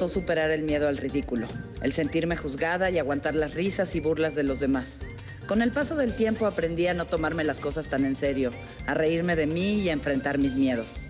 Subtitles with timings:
[0.00, 1.46] ¿Cuánto me costó superar el miedo al ridículo?
[1.82, 5.00] El sentirme juzgada y aguantar las risas y burlas de los demás.
[5.46, 8.50] Con el paso del tiempo aprendí a no tomarme las cosas tan en serio,
[8.86, 11.04] a reírme de mí y a enfrentar mis miedos.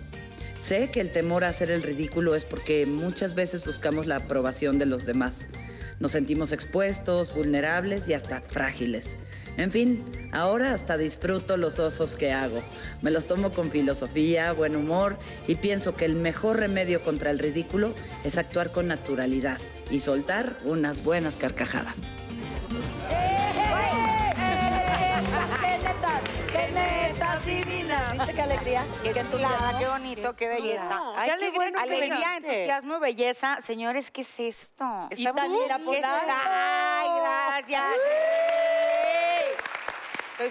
[0.59, 4.77] Sé que el temor a hacer el ridículo es porque muchas veces buscamos la aprobación
[4.77, 5.47] de los demás.
[6.01, 9.17] Nos sentimos expuestos, vulnerables y hasta frágiles.
[9.57, 12.61] En fin, ahora hasta disfruto los osos que hago.
[13.01, 15.17] Me los tomo con filosofía, buen humor
[15.47, 19.57] y pienso que el mejor remedio contra el ridículo es actuar con naturalidad
[19.89, 22.15] y soltar unas buenas carcajadas.
[23.09, 23.41] ¡Qué!
[28.13, 28.83] ¿Viste qué alegría?
[29.03, 30.99] Qué chulada, qué bonito, qué belleza.
[31.15, 33.57] Ay, Qué qué ale- bueno alegría, entusiasmo, belleza.
[33.65, 34.85] Señores, ¿qué es esto?
[35.15, 35.93] ¿Y Talía ¿Qué Polanco?
[35.93, 37.83] es- Ay, gracias.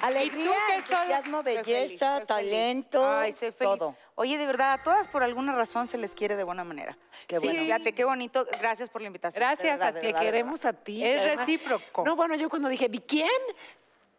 [0.02, 2.26] Alegría, entusiasmo, belleza, feliz.
[2.26, 3.96] talento, Ay, todo.
[4.14, 6.96] Oye, de verdad, a todas por alguna razón se les quiere de buena manera.
[7.26, 7.62] Qué Sí, bueno.
[7.62, 8.46] Fíjate, qué bonito.
[8.60, 9.40] Gracias por la invitación.
[9.40, 10.06] Gracias verdad, a ti.
[10.06, 11.04] de queremos a ti.
[11.04, 12.04] Es además- recíproco.
[12.04, 13.28] No, bueno, yo cuando dije, ¿vi quién?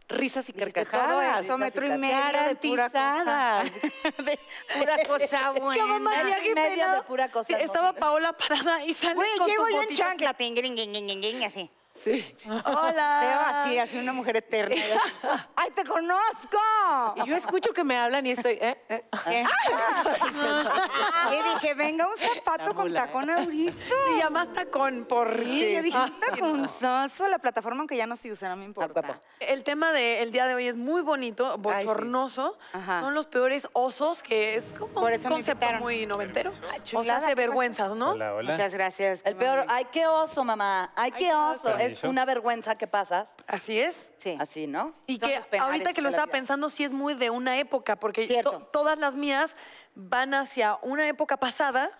[0.09, 1.07] Risas y carcajadas.
[1.09, 3.63] todo eso, metro y medio de pura cosa.
[4.25, 4.39] De
[4.77, 5.81] pura cosa buena.
[5.81, 6.95] ¿Cómo María y medio Jimena?
[6.95, 7.53] de pura cosa Sí.
[7.63, 10.33] Estaba Paola parada y sale Güey, con llego yo en chancla,
[11.45, 11.69] así.
[12.03, 12.35] Sí.
[12.65, 13.19] Hola.
[13.21, 14.75] Veo así, así una mujer eterna.
[15.55, 16.57] ¡Ay, te conozco!
[17.15, 18.77] Y yo escucho que me hablan y estoy, ¿eh?
[18.89, 19.03] ¿eh?
[19.25, 19.43] ¿Qué?
[21.31, 23.73] Y dije, venga un zapato con tacón ahorita.
[23.73, 27.27] Se llama tacón por Sí, yo dije, Ah, un taconzazo.
[27.27, 29.01] La plataforma, aunque ya no se usa, no me importa.
[29.01, 29.19] guapo.
[29.39, 32.57] El tema del día de hoy es muy bonito, bochornoso.
[32.73, 33.01] Ajá.
[33.01, 36.51] Son los peores osos, que es como Por eso un concepto muy noventero.
[36.83, 38.11] chulada, Osas de ¿qué vergüenzas, ¿no?
[38.11, 38.51] Hola, hola.
[38.51, 39.21] Muchas gracias.
[39.23, 40.91] El peor, ay, qué oso, mamá.
[40.95, 41.77] Ay, qué oso.
[41.93, 43.27] Es una vergüenza que pasas.
[43.47, 43.95] Así es.
[44.17, 44.35] Sí.
[44.39, 44.93] Así, ¿no?
[45.07, 46.31] Y Son que ahorita que lo estaba vida.
[46.33, 49.55] pensando, sí es muy de una época, porque to- todas las mías
[49.95, 51.91] van hacia una época pasada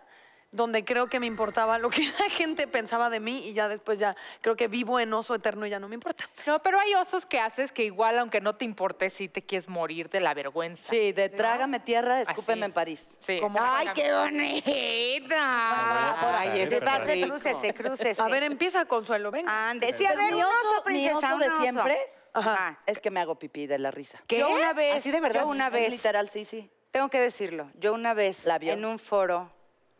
[0.51, 3.99] donde creo que me importaba lo que la gente pensaba de mí y ya después
[3.99, 6.29] ya creo que vivo en oso eterno y ya no me importa.
[6.45, 9.69] No, pero hay osos que haces que igual, aunque no te importe, sí te quieres
[9.69, 10.89] morir de la vergüenza.
[10.89, 12.69] Sí, de trágame tierra, escúpeme Así.
[12.69, 13.07] en París.
[13.19, 13.33] Sí.
[13.33, 13.39] ¡Ay,
[13.87, 14.01] exactamente.
[14.01, 16.39] qué bonita!
[16.39, 17.27] ahí, Ay, ese rico.
[17.27, 18.21] crúcese, crúcese.
[18.21, 19.69] A ver, empieza Consuelo, venga.
[19.69, 19.93] Ande.
[19.97, 21.61] Sí, a ver, mi oso- mi princesa, oso de oso.
[21.61, 21.97] siempre
[22.33, 22.79] Ajá.
[22.85, 24.21] es que me hago pipí de la risa.
[24.27, 25.41] Yo una vez, ¿Así de verdad?
[25.41, 26.69] yo una vez, Literal, sí, sí.
[26.91, 28.73] tengo que decirlo, yo una vez La vio.
[28.73, 29.51] en un foro,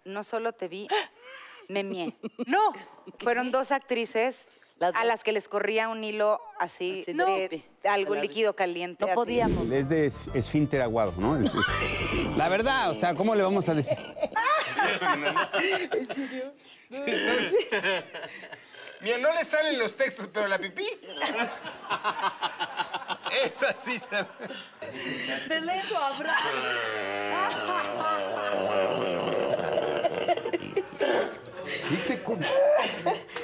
[0.06, 0.88] no solo te vi,
[1.69, 2.13] me mié.
[2.47, 2.73] No.
[3.19, 4.35] Fueron dos actrices
[4.78, 9.01] Las a las que les corría un hilo así, Así de de algo líquido caliente.
[9.01, 9.16] No así.
[9.16, 9.69] podíamos.
[9.72, 11.38] Es de es- esfínter aguado, ¿no?
[11.38, 13.97] Es- es- La verdad, o sea, ¿cómo le vamos a decir?
[19.01, 20.85] Mira, no le salen los textos, pero la pipí.
[23.44, 24.28] Es así, ¿sabes?
[31.89, 32.41] Dice, ¿cómo?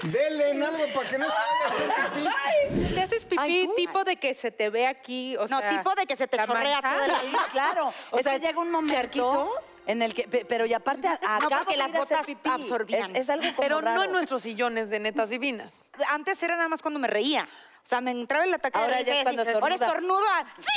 [0.04, 2.94] Dele en algo para que no se vaya a hacer pipí.
[2.96, 5.38] ¿Te haces pipí tipo de que se te ve aquí?
[5.38, 7.94] O No, sea, tipo de que se te la chorrea toda la Sí, claro.
[8.12, 9.52] O sea, llega un momento charquito.
[9.86, 12.50] en el que, pe- pero y aparte, acabo porque de las botas pipí.
[12.50, 13.12] absorbían.
[13.16, 14.04] Es, es algo como Pero no raro.
[14.04, 15.72] en nuestros sillones de netas divinas.
[16.10, 17.48] Antes era nada más cuando me reía.
[17.88, 19.88] O sea, me entraba el ataque Ahora de ya y cuando así, Ahora estornudas.
[19.88, 20.28] estornudo.
[20.28, 20.68] a- ¡Sí!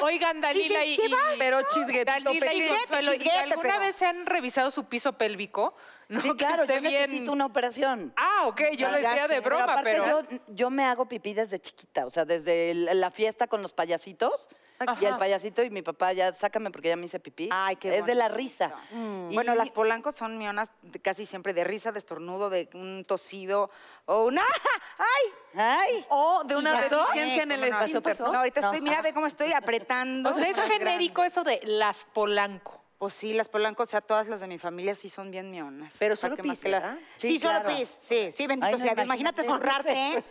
[0.00, 0.04] ¡Uh!
[0.06, 1.34] Oigan, Dalila Dices, y, ¿qué y- vas?
[1.38, 2.68] Pero chisguetito Dalila y.
[2.68, 5.76] Consuelo, ¿y chisguete, alguna pero- vez se han revisado su piso pélvico?
[6.10, 6.20] ¿No?
[6.20, 8.12] Sí, Que claro, esté yo bien- necesito una operación.
[8.16, 10.06] Ah, ok, yo lo decía de broma, aparte pero...
[10.22, 14.48] Yo, yo me hago pipí desde chiquita, o sea, desde la fiesta con los payasitos.
[14.98, 17.50] Y el payasito y mi papá ya, sácame porque ya me hice pipí.
[17.52, 18.72] Ay, qué Es de la risa.
[19.28, 20.70] Y- Bueno, las polancos son mionas
[21.02, 23.70] casi siempre de risa, de estornudo, de un tosido
[24.06, 24.42] o una...
[24.98, 25.32] ¡Ay!
[25.54, 26.06] ¡Ay!
[26.08, 28.38] O de una deficiencia en el ¿cómo no?
[28.38, 28.66] ahorita No.
[28.68, 30.30] estoy, mira, ve cómo estoy apretando.
[30.30, 31.26] O sea, es genérico grande.
[31.32, 32.82] eso de las polanco.
[33.00, 35.90] Pues sí, las polancos, o sea, todas las de mi familia sí son bien mionas.
[35.98, 36.98] Pero O sea, solo que más pis, que la-.
[37.16, 37.68] Sí, Sí, solo claro.
[37.78, 37.96] pis.
[37.98, 38.92] Sí, sí, bendito Ay, no, sea.
[39.04, 39.44] Imagínate imagínate.
[39.44, 40.24] zurrarte.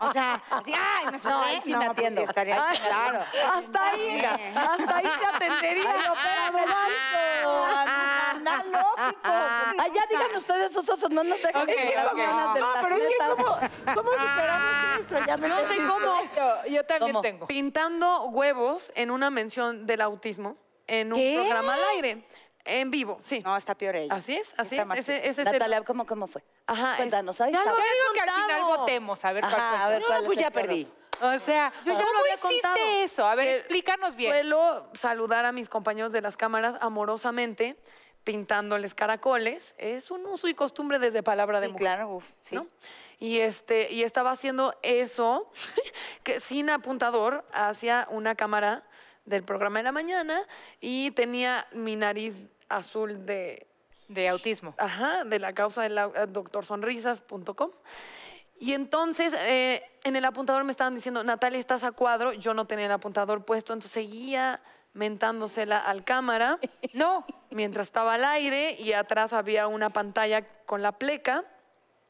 [0.00, 1.34] O sea, así, ay, me zurré.
[1.34, 2.20] ahí sí me pues atiendo.
[2.22, 3.18] sí estaría Ay, claro.
[3.52, 4.18] Hasta ahí,
[4.56, 5.84] hasta ahí te atendería.
[5.90, 6.66] ¡Ay, no, espérame,
[7.44, 7.64] Danzo!
[8.30, 9.20] ¡Analógico!
[9.24, 12.08] Ay, ya digan ustedes esos osos, no nos dejan Ok, decir ok.
[12.08, 13.14] algunas de No, las pero es que.
[13.36, 13.44] ¿cómo,
[13.94, 15.16] cómo superamos esto?
[15.26, 16.16] Ya me No sé cómo.
[16.34, 17.20] Yo, yo también ¿Cómo?
[17.20, 17.46] tengo.
[17.48, 20.56] Pintando huevos en una mención del autismo
[20.86, 21.34] en un ¿Qué?
[21.38, 22.24] programa al aire,
[22.64, 23.40] en vivo, sí.
[23.44, 24.14] No, está peor ella.
[24.14, 24.86] Así es, así Está es.
[24.86, 26.42] más Ese, ese es el- Natalia, ¿cómo, ¿cómo fue?
[26.66, 27.70] Ajá, Cuéntanos, ahí ya está.
[27.72, 29.78] lo Yo digo que al final votemos, a ver cuál Ajá, fue.
[29.84, 30.66] a ver, ¿cuál pues es ya peor?
[30.66, 30.88] perdí.
[31.20, 32.76] O sea, Yo ya ¿cómo lo había hiciste contado.
[32.76, 33.26] eso?
[33.26, 34.32] A ver, Que explícanos bien.
[34.32, 37.76] Suelo saludar a mis compañeros de las cámaras amorosamente,
[38.24, 39.74] pintándoles caracoles.
[39.78, 41.84] Es un uso y costumbre desde palabra de Sí, mujer.
[41.86, 42.56] claro, uf, sí.
[42.56, 42.66] ¿no?
[43.20, 45.50] Y, este, y estaba haciendo eso
[46.24, 48.82] que sin apuntador hacia una cámara
[49.24, 50.42] del programa de la mañana
[50.80, 52.34] y tenía mi nariz
[52.68, 53.66] azul de
[54.08, 54.74] De autismo.
[54.78, 57.70] Ajá, de la causa del au- doctorsonrisas.com.
[58.58, 62.32] Y entonces eh, en el apuntador me estaban diciendo, Natalia, estás a cuadro.
[62.34, 64.60] Yo no tenía el apuntador puesto, entonces seguía
[64.92, 66.58] mentándosela al cámara
[66.92, 71.44] No, mientras estaba al aire y atrás había una pantalla con la pleca.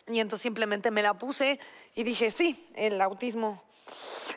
[0.07, 1.59] Y entonces simplemente me la puse
[1.95, 3.63] y dije, sí, el autismo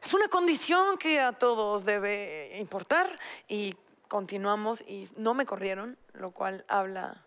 [0.03, 3.07] es una condición que a todos debe importar.
[3.47, 3.75] Y
[4.07, 7.23] continuamos y no me corrieron, lo cual habla...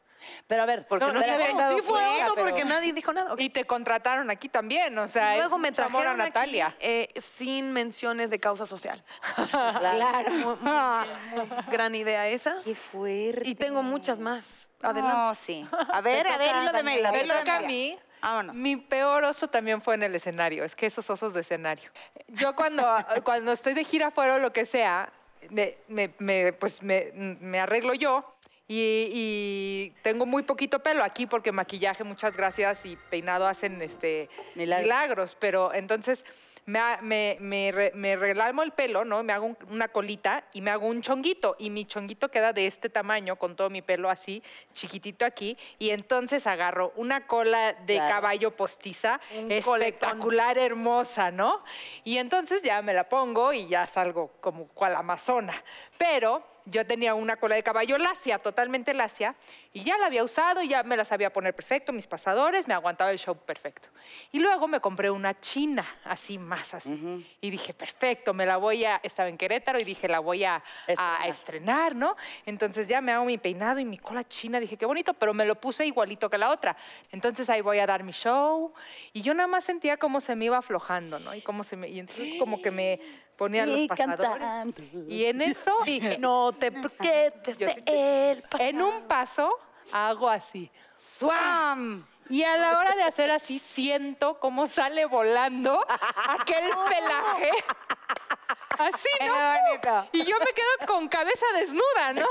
[0.47, 2.03] Pero a ver, Porque no pero se a ver, habían dado Sí fue
[2.35, 3.35] pero- porque nadie dijo nada.
[3.39, 6.77] y te contrataron aquí también, o sea, Y luego es me a trajeron aquí, Natalia.
[6.79, 9.03] eh, sin menciones de causa social.
[9.51, 10.31] Claro.
[10.31, 12.57] Muy- muy- muy gran idea esa.
[12.65, 13.49] Qué fuerte.
[13.49, 14.45] Y tengo muchas más.
[14.83, 15.17] Adelante.
[15.17, 15.67] No, sí.
[15.91, 17.13] A ver, a ver, toca, hilo de Daniela, Mérida.
[17.13, 17.99] Me hilo de toca a mí.
[18.23, 18.55] Vámonos.
[18.55, 20.65] Mi peor oso también fue en el escenario.
[20.65, 21.91] Es que esos osos de escenario.
[22.29, 22.85] Yo cuando,
[23.25, 25.11] cuando estoy de gira fuera o lo que sea,
[25.49, 28.35] me, me- me- pues me, me arreglo yo
[28.69, 34.29] y, y tengo muy poquito pelo aquí porque maquillaje, muchas gracias, y peinado hacen este,
[34.55, 34.85] Milagros.
[34.85, 35.37] milagros.
[35.41, 36.25] Pero entonces
[36.67, 39.23] me, ha- me, me, re- me regalmo el pelo, ¿no?
[39.23, 41.57] Me hago un- una colita y me hago un chonguito.
[41.59, 44.43] Y mi chonguito queda de este tamaño, con todo mi pelo así,
[44.75, 45.57] chiquitito aquí.
[45.79, 48.15] Y entonces agarro una cola de Claro.
[48.15, 51.63] caballo postiza, Un espectacular, hermosa, ¿no?
[52.05, 55.55] Y entonces ya me la pongo y ya salgo como cual amazona.
[55.99, 59.35] Pero yo tenía una cola de caballo lacia, totalmente lacia,
[59.73, 63.11] y ya la había usado, ya me la sabía poner perfecto, mis pasadores, me aguantaba
[63.11, 63.89] el show perfecto.
[64.33, 67.27] Y luego me compré una china, así más así.
[67.41, 70.57] Y dije, perfecto, me la voy a, estaba en Querétaro y dije, la voy a,
[70.57, 71.29] a Estrenar.
[71.29, 72.17] estrenar, ¿no?
[72.47, 75.45] Entonces ya me hago mi peinado y mi cola china, dije, qué bonito, pero me
[75.45, 76.77] lo puse igualito que la otra.
[77.13, 78.73] Entonces ahí voy a dar mi show
[79.13, 81.35] y yo nada más sentía cómo se me iba aflojando, ¿no?
[81.35, 83.01] Y cómo se me, y entonces como que me
[83.41, 84.39] ponía los Y pasadores.
[84.39, 84.83] cantando.
[85.09, 85.79] Y en eso,
[86.19, 88.45] No te Yo de él.
[88.59, 89.51] en un paso,
[89.93, 90.71] hago así.
[90.99, 92.07] ¡Swam!
[92.29, 95.83] Y a la hora de hacer así, siento cómo sale volando
[96.29, 97.51] aquel pelaje.
[98.79, 100.07] Así, ¿no?
[100.13, 102.27] Y yo me quedo con cabeza desnuda, ¿no?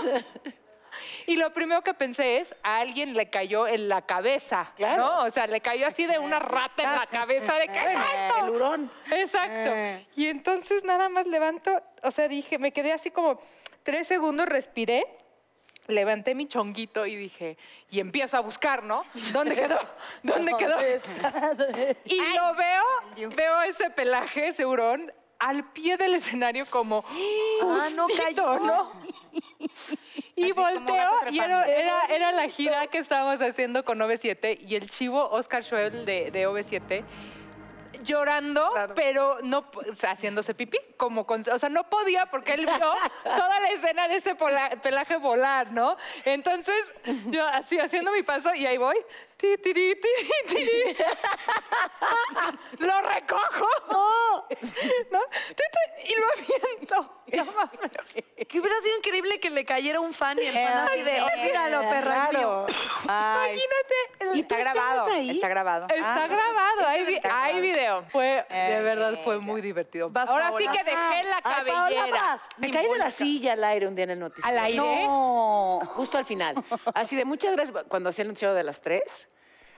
[1.25, 5.03] Y lo primero que pensé es, a alguien le cayó en la cabeza, Claro.
[5.03, 5.23] ¿no?
[5.25, 8.45] O sea, le cayó así de una rata en la cabeza de ¿qué es esto?
[8.45, 8.91] El hurón.
[9.11, 9.71] Exacto.
[9.75, 10.05] Eh.
[10.15, 13.39] Y entonces nada más levanto, o sea, dije, me quedé así como
[13.83, 15.05] tres segundos, respiré,
[15.87, 17.57] levanté mi chonguito y dije,
[17.89, 19.03] y empiezo a buscar, ¿no?
[19.33, 19.79] ¿Dónde quedó?
[20.23, 20.77] ¿Dónde quedó?
[22.05, 27.03] Y lo veo, veo ese pelaje, ese hurón, al pie del escenario como
[27.63, 28.59] Ah, no cayó.
[28.59, 28.91] ¿no?
[30.35, 34.75] Y Así volteo y era, era, era la gira que estábamos haciendo con OV7 y
[34.75, 37.03] el chivo Oscar Schwebel de, de OV7
[38.03, 38.93] llorando, Claro.
[38.95, 42.65] pero no, p- o sea, haciéndose pipí, como con, o sea, no podía porque él
[42.65, 42.77] vio
[43.23, 45.97] toda la escena de ese pola- pelaje volar, ¿no?
[46.23, 46.89] Entonces,
[47.27, 48.95] yo así haciendo mi paso y ahí voy,
[49.39, 49.95] ti, tiri,
[50.47, 50.95] tiri.
[52.79, 54.45] lo recojo, ¿no?
[54.49, 54.55] Ti,
[55.55, 57.15] ti, y lo aviento.
[57.29, 57.69] No.
[58.47, 61.81] Que hubiera sido increíble que le cayera un fan y el fan así de, olvídalo,
[61.81, 62.27] perra.
[62.31, 62.65] Claro.
[63.07, 63.59] Ay,
[64.19, 64.39] Imagínate.
[64.39, 65.07] está grabado.
[65.07, 65.87] Está grabado.
[65.89, 67.61] Está Ah, grabado, hay, está hay grabado.
[67.61, 68.03] video.
[68.11, 70.09] Fue, de verdad, fue muy divertido.
[70.09, 72.11] Vas, Ahora sí que dejé la Ay, Paola, cabellera.
[72.21, 72.41] vas.
[72.57, 74.47] Me caí de la silla al aire un día en el noticiero.
[74.49, 75.05] ¿Al aire?
[75.05, 75.79] No.
[75.85, 76.55] Justo al final.
[76.95, 79.28] Así de muchas gracias, cuando hacía el noticiero de las tres.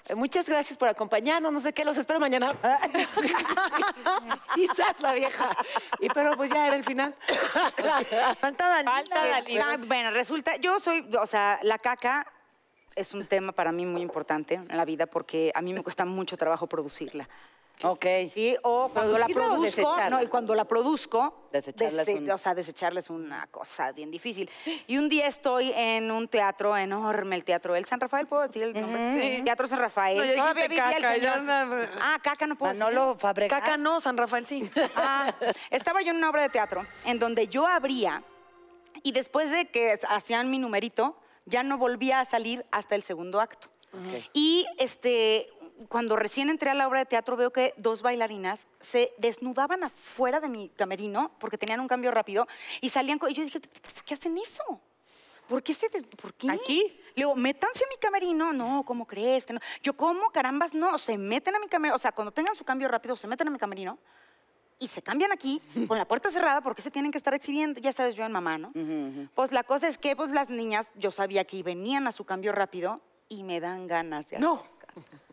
[0.07, 2.55] Eh, Muchas gracias por acompañarnos, no sé qué, los espero mañana.
[4.55, 5.49] Quizás la vieja.
[5.99, 7.15] Y pero pues ya era el final.
[8.39, 8.91] Falta Dalila.
[8.91, 9.65] Falta Dalila.
[9.69, 12.25] Ah, bueno, resulta, yo soy, o sea, la caca
[12.95, 16.05] es un tema para mí muy importante en la vida porque a mí me cuesta
[16.05, 17.27] mucho trabajo producirla.
[17.83, 18.05] Ok.
[18.33, 20.09] Sí, o cuando la ¿Producirla o produzco, desecharla?
[20.09, 23.91] no, y cuando la produzco, Desecharla es dese- un- o sea, desecharla es una cosa
[23.91, 24.49] bien difícil.
[24.87, 28.63] Y un día estoy en un teatro enorme, el teatro El San Rafael, ¿puedo decir
[28.63, 29.37] el nombre?
[29.37, 29.43] Sí.
[29.43, 30.17] Teatro San Rafael.
[30.17, 31.33] No, ya Todavía el caca, ya señor.
[31.37, 32.83] anda- Ah, caca no puedo decir.
[32.85, 33.59] Manolo Fabregas.
[33.59, 34.69] Caca no, San Rafael sí.
[34.95, 35.33] Ah,
[35.69, 38.23] estaba yo en una obra de teatro en donde yo abría
[39.03, 43.41] y después de que hacían mi numerito, ya no volvía a salir hasta el segundo
[43.41, 43.67] acto.
[44.31, 45.49] Y este,
[45.89, 50.39] cuando recién entré a la obra de teatro veo que dos bailarinas se desnudaban afuera
[50.39, 52.47] de mi camerino porque tenían un cambio rápido
[52.81, 53.31] y salían con...
[53.31, 54.81] Y yo dije, ¿por qué hacen eso?
[55.47, 56.49] ¿Por qué se des- ¿Por qué?
[56.49, 56.81] ¿Aquí?
[57.15, 58.53] Le digo, métanse a mi camerino.
[58.53, 59.45] No, ¿cómo crees?
[59.45, 59.59] que no?
[59.83, 60.29] Yo, ¿cómo?
[60.31, 60.97] Carambas, no.
[60.97, 61.95] Se meten a mi camerino.
[61.95, 63.97] O sea, cuando tengan su cambio rápido, se meten a mi camerino
[64.79, 67.81] y se cambian aquí con la puerta cerrada porque se tienen que estar exhibiendo.
[67.81, 68.69] Ya sabes, yo en mamá, ¿no?
[68.69, 69.27] Ujú, ujú.
[69.35, 72.53] Pues la cosa es que pues las niñas, yo sabía que venían a su cambio
[72.53, 74.63] rápido y me dan ganas de No.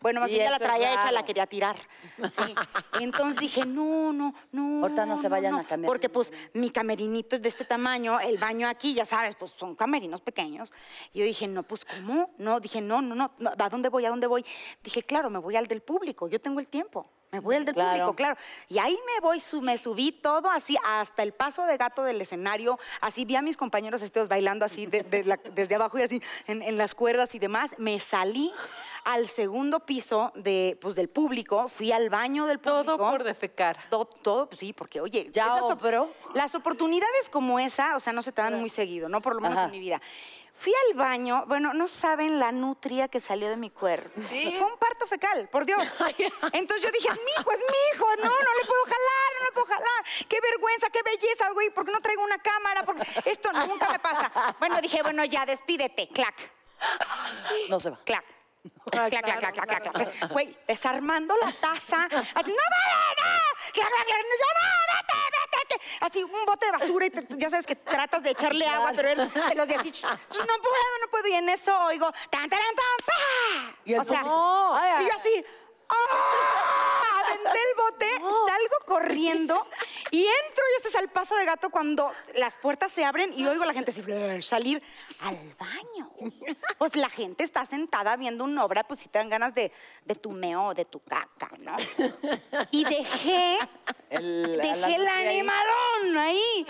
[0.00, 1.77] Bueno, más bien ya la traía hecha, la quería tirar.
[2.19, 2.55] Sí.
[3.00, 4.83] Entonces dije, no, no, no.
[4.83, 5.61] Ahorita no se vayan no.
[5.61, 5.88] a cambiar.
[5.88, 9.75] Porque pues mi camerinito es de este tamaño, el baño aquí, ya sabes, pues son
[9.75, 10.73] camerinos pequeños.
[11.12, 12.31] Y yo dije, no, pues ¿cómo?
[12.38, 14.05] No, dije, no, no, no, no, ¿a dónde voy?
[14.05, 14.45] ¿A dónde voy?
[14.83, 17.07] Dije, claro, me voy al del público, yo tengo el tiempo.
[17.30, 17.90] Me voy al del Claro.
[18.06, 18.37] público, claro.
[18.68, 22.20] Y ahí me voy, su- me subí todo así hasta el paso de gato del
[22.23, 22.78] escenario.
[23.02, 26.23] Así vi a mis compañeros vestidos bailando así de- de la- desde abajo y así
[26.47, 27.75] en, en las cuerdas y demás.
[27.78, 28.52] Me salí
[29.04, 32.97] al segundo piso de, pues, del público, fui al baño del público.
[32.97, 33.76] Todo por defecar.
[33.90, 36.11] Todo, todo, pues sí, porque oye, Ya operó.
[36.35, 39.20] las oportunidades como esa, o sea, no se te dan muy seguido, ¿no?
[39.20, 39.66] Por lo menos Ajá.
[39.66, 40.00] en mi vida.
[40.61, 44.21] Fui al baño, bueno, no saben la nutria que salió de mi cuerpo.
[44.29, 45.83] Fue un parto fecal, por Dios.
[46.53, 49.45] Entonces yo dije, es mi hijo, es mi hijo, no, no le puedo jalar, no
[49.45, 50.05] le puedo jalar.
[50.29, 52.85] Qué vergüenza, qué belleza, güey, ¿por qué no traigo una cámara?
[52.85, 54.57] Porque esto nunca me pasa.
[54.59, 56.35] Bueno, dije, bueno, ya, despídete, clac,
[57.69, 57.99] No se va.
[58.05, 58.25] clac.
[58.91, 60.31] Clac, clac, clac, clac.
[60.33, 62.05] Güey, desarmando la taza.
[62.35, 63.75] Así, no mames, no.
[63.75, 65.69] Yo no, vete, vete.
[65.69, 65.81] que-".
[66.00, 69.09] Así, un bote de basura y te- ya sabes que tratas de echarle agua, pero
[69.09, 69.93] eres de los de así.
[70.03, 71.29] No puedo, no puedo.
[71.29, 73.77] Y en eso oigo, tan, tan, tan, pa.
[73.85, 75.05] Y el o sea, ay.
[75.05, 75.45] y yo así,
[75.90, 77.23] ¡ah!
[77.26, 79.66] Aventé el bote, salgo corriendo
[80.11, 83.47] y entro y este es el paso de gato cuando las puertas se abren y
[83.47, 84.02] oigo a la gente así,
[84.42, 84.83] salir
[85.21, 86.11] al baño.
[86.78, 89.71] Pues la gente está sentada viendo una obra, pues si te dan ganas de,
[90.07, 91.76] de tu meo, de tu caca, ¿no?
[92.71, 93.59] Y dejé,
[94.09, 96.66] El- dejé el animalón ahí.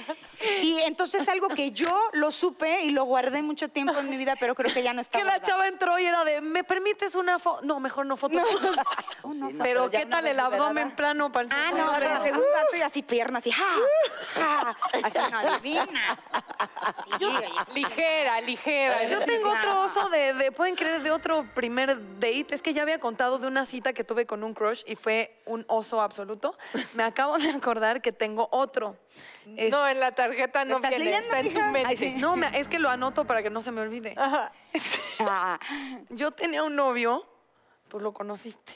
[0.63, 4.35] Y entonces algo que yo lo supe y lo guardé mucho tiempo en mi vida,
[4.41, 7.15] pero creo que ya no está Que la chava entró y era de, ¿me permites
[7.15, 7.63] una foto?
[7.65, 8.39] No, mejor no foto.
[9.23, 12.17] Oh, no, Sí, no, pero, ¿qué tal el abdomen plano para el Ah, no, pero
[12.17, 13.65] el segundo acto y así piernas, así, ¡ja!
[14.35, 14.77] ¡ja!
[15.05, 16.19] Así, no, divina.
[17.19, 17.49] Sí, oye.
[17.75, 19.05] Ligera, ligera.
[19.05, 21.03] Yo tengo otro oso de, de- ¿pueden creer?
[21.03, 22.47] De otro primer date.
[22.51, 25.41] Es que ya había contado de una cita que tuve con un crush y fue
[25.47, 26.57] un oso absoluto.
[26.95, 28.97] Me acabo de acordar que tengo otro.
[29.57, 31.71] Es- No, en la tarjeta no ¿Estás viene, leyendo, está en tu mija?
[31.71, 31.89] mente.
[31.89, 32.15] Ay, sí.
[32.17, 34.15] no, me- es que lo anoto para que no se me olvide.
[34.17, 34.53] Ajá.
[35.21, 35.59] Ah,
[36.11, 37.25] Yo tenía un novio,
[37.89, 38.73] tú lo conociste,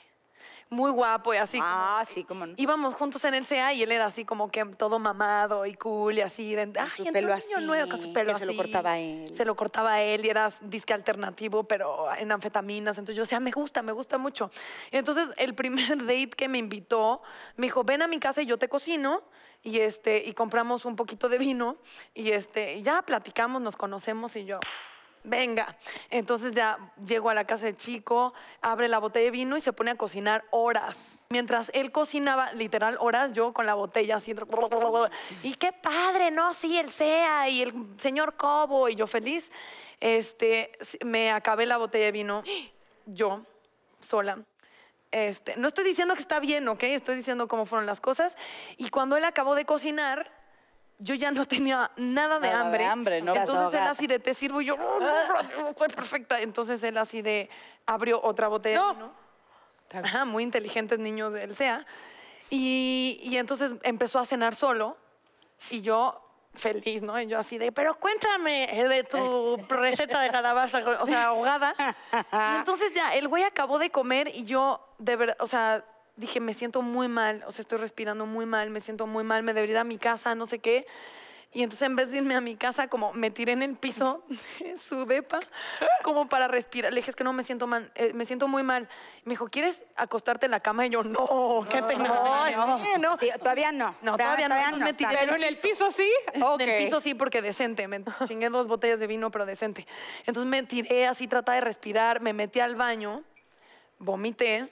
[0.72, 1.58] muy guapo y así.
[1.58, 2.54] como- ah, sí, como no.
[2.56, 6.18] Íbamos juntos en el CA y él era así como que todo mamado y cool
[6.18, 6.54] y así.
[6.54, 8.52] De, Ay, su entró pelo un niño así, nuevo con su pelo que se lo
[8.52, 8.58] así".
[8.58, 9.36] cortaba él.
[9.36, 12.96] Se lo cortaba él y era disque alternativo, pero en anfetaminas.
[12.98, 14.50] Entonces yo decía, me gusta, me gusta mucho.
[14.90, 17.22] Y entonces el primer date que me invitó,
[17.56, 19.22] me dijo, ven a mi casa y yo te cocino.
[19.64, 21.76] Y, este, y compramos un poquito de vino
[22.14, 24.58] y este, y ya platicamos, nos conocemos y yo,
[25.24, 25.76] venga.
[26.10, 29.72] Entonces ya llego a la casa del chico, abre la botella de vino y se
[29.72, 30.96] pone a cocinar horas.
[31.28, 34.34] Mientras él cocinaba, literal, horas, yo con la botella así.
[35.42, 36.52] Y qué padre, ¿no?
[36.52, 39.50] Sí, el SEA y el señor Cobo y yo feliz.
[39.98, 40.72] Este,
[41.04, 42.42] me acabé la botella de vino,
[43.06, 43.46] yo,
[44.00, 44.40] sola.
[45.10, 46.82] Este, no estoy diciendo que está bien, ¿ok?
[46.82, 48.34] Estoy diciendo cómo fueron las cosas.
[48.76, 50.30] Y cuando él acabó de cocinar,
[51.02, 52.84] yo ya no tenía nada de Nada de hambre.
[52.84, 53.34] hambre, ¿no?
[53.34, 56.40] Entonces él así de te sirvo y yo, "Oh, no, estoy perfecta.
[56.40, 57.48] Entonces él así de
[57.86, 58.92] abrió otra botella No.
[58.94, 59.12] vino.
[59.92, 61.84] Ajá, muy inteligentes niños del SEA.
[62.50, 64.96] Y, y entonces empezó a cenar solo
[65.70, 66.18] y yo
[66.54, 67.18] feliz, ¿no?
[67.20, 71.74] Y yo así de, pero cuéntame de tu receta de calabaza, o sea, ahogada.
[72.12, 75.84] Y entonces ya, el güey acabó de comer y yo, de verdad, o sea,
[76.16, 79.42] dije, me siento muy mal, o sea, estoy respirando muy mal, me siento muy mal,
[79.42, 80.86] me debería ir a mi casa, no sé qué.
[81.54, 84.24] Y entonces en vez de irme a mi casa, como me tiré en el piso
[84.88, 85.40] su depa,
[86.02, 86.92] como para respirar.
[86.94, 88.88] Le dije, es que no me siento mal, eh, me siento muy mal.
[89.24, 90.86] Me dijo, ¿quieres acostarte en la cama?
[90.86, 92.08] Y yo, no, qué pena.
[92.08, 93.18] no, sí, no.
[93.18, 93.94] Sí, Todavía no.
[94.00, 95.10] No, todavía no, entonces me tiré.
[95.20, 96.10] Pero en el piso sí.
[96.40, 96.62] Ok.
[96.62, 97.86] En el piso sí, porque decente.
[97.86, 99.86] Me chingué dos botellas de vino, pero decente.
[100.24, 103.22] Entonces me tiré así, trataba de respirar, me metí al baño,
[103.98, 104.70] vomité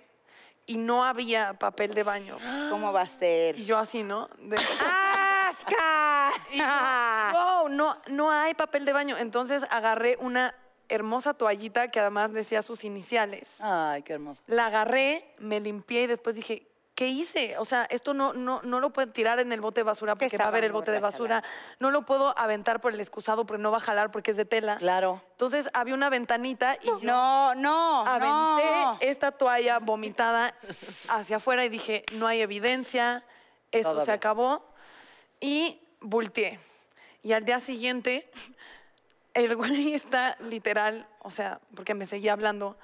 [0.71, 2.39] y no había papel de baño.
[2.71, 3.59] ¿Cómo va a ser?
[3.59, 4.29] Y yo así, ¿no?
[4.39, 6.31] De- ¡Asca!
[6.53, 6.65] y yo,
[7.33, 9.19] wow, no, no hay papel de baño.
[9.19, 10.55] Entonces agarré una
[10.89, 13.49] hermosa toallita que además decía sus iniciales.
[13.59, 14.41] Ay, qué hermoso.
[14.47, 16.69] La agarré, me limpié y después dije,
[17.01, 17.57] ¿qué hice?
[17.57, 20.37] O sea, esto no, no, no lo puedo tirar en el bote de basura porque
[20.37, 21.43] va a haber el bote de basura.
[21.79, 24.45] No lo puedo aventar por el excusado porque no va a jalar porque es de
[24.45, 24.77] tela.
[24.77, 25.23] Claro.
[25.31, 28.99] Entonces había una ventanita y yo No, no, aventé no.
[29.01, 30.53] esta toalla vomitada
[31.09, 33.25] hacia afuera y dije, no hay evidencia,
[33.73, 34.17] esto Todo se bien.
[34.17, 34.63] acabó.
[35.41, 36.61] Y volteé.
[37.23, 38.31] Y al día siguiente,
[39.33, 42.77] el güey está literal, o sea, porque me seguía hablando,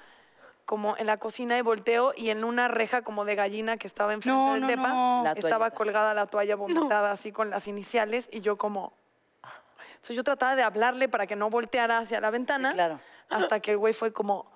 [0.67, 4.13] como en la cocina y volteo y en una reja como de gallina que estaba
[4.13, 5.33] enfrente No, del no, depa, no.
[5.33, 8.93] Estaba colgada la toalla vomitada así con las iniciales y yo como...
[9.95, 12.99] Entonces yo trataba de hablarle para que no volteara hacia la ventana Sí, claro.
[13.29, 14.51] hasta que el güey fue como,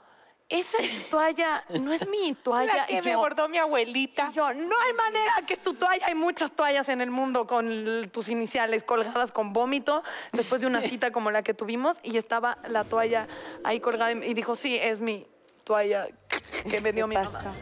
[0.49, 0.77] esa
[1.09, 2.75] toalla no es mi toalla.
[2.75, 4.29] La que Y me bordó mi abuelita.
[4.31, 6.05] y yo, no hay manera que es tu toalla.
[6.07, 10.03] Hay muchas toallas en el mundo con tus iniciales colgadas con vómito
[10.33, 13.27] después de una cita como la que tuvimos y estaba la toalla
[13.63, 15.25] ahí colgada y dijo, sí, es mi
[15.71, 16.07] toalla
[16.69, 17.53] que me dio mi mamá.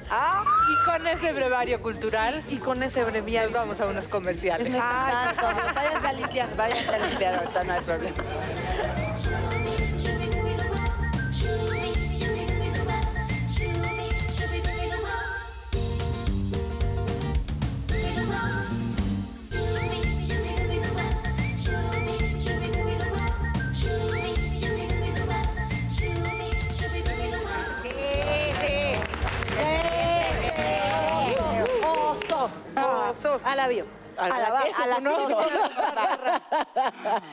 [0.68, 3.52] Y con ese brevario cultural, Y con ese nos breviario.
[3.52, 4.68] vamos a unos comerciales.
[4.74, 8.18] Váyanse a limpiar, váyanse a limpiar, ahorita no hay problema.
[33.60, 33.86] La bio.
[34.18, 35.38] A la a la un oso.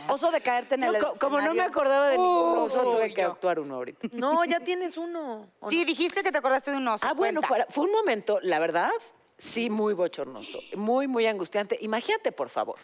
[0.09, 3.13] Oso de caerte en el No, co- como no me acordaba de ningún oso, tuve
[3.13, 4.07] que actuar uno ahorita.
[4.13, 5.49] No, ya tienes uno.
[5.61, 5.85] ¿o Sí, no?
[5.85, 7.05] dijiste que te acordaste de un oso.
[7.07, 7.41] Ah, bueno,
[7.71, 8.91] fue un momento, la verdad,
[9.39, 11.77] sí, muy bochornoso, muy, muy angustiante.
[11.81, 12.79] Imagínate, por favor.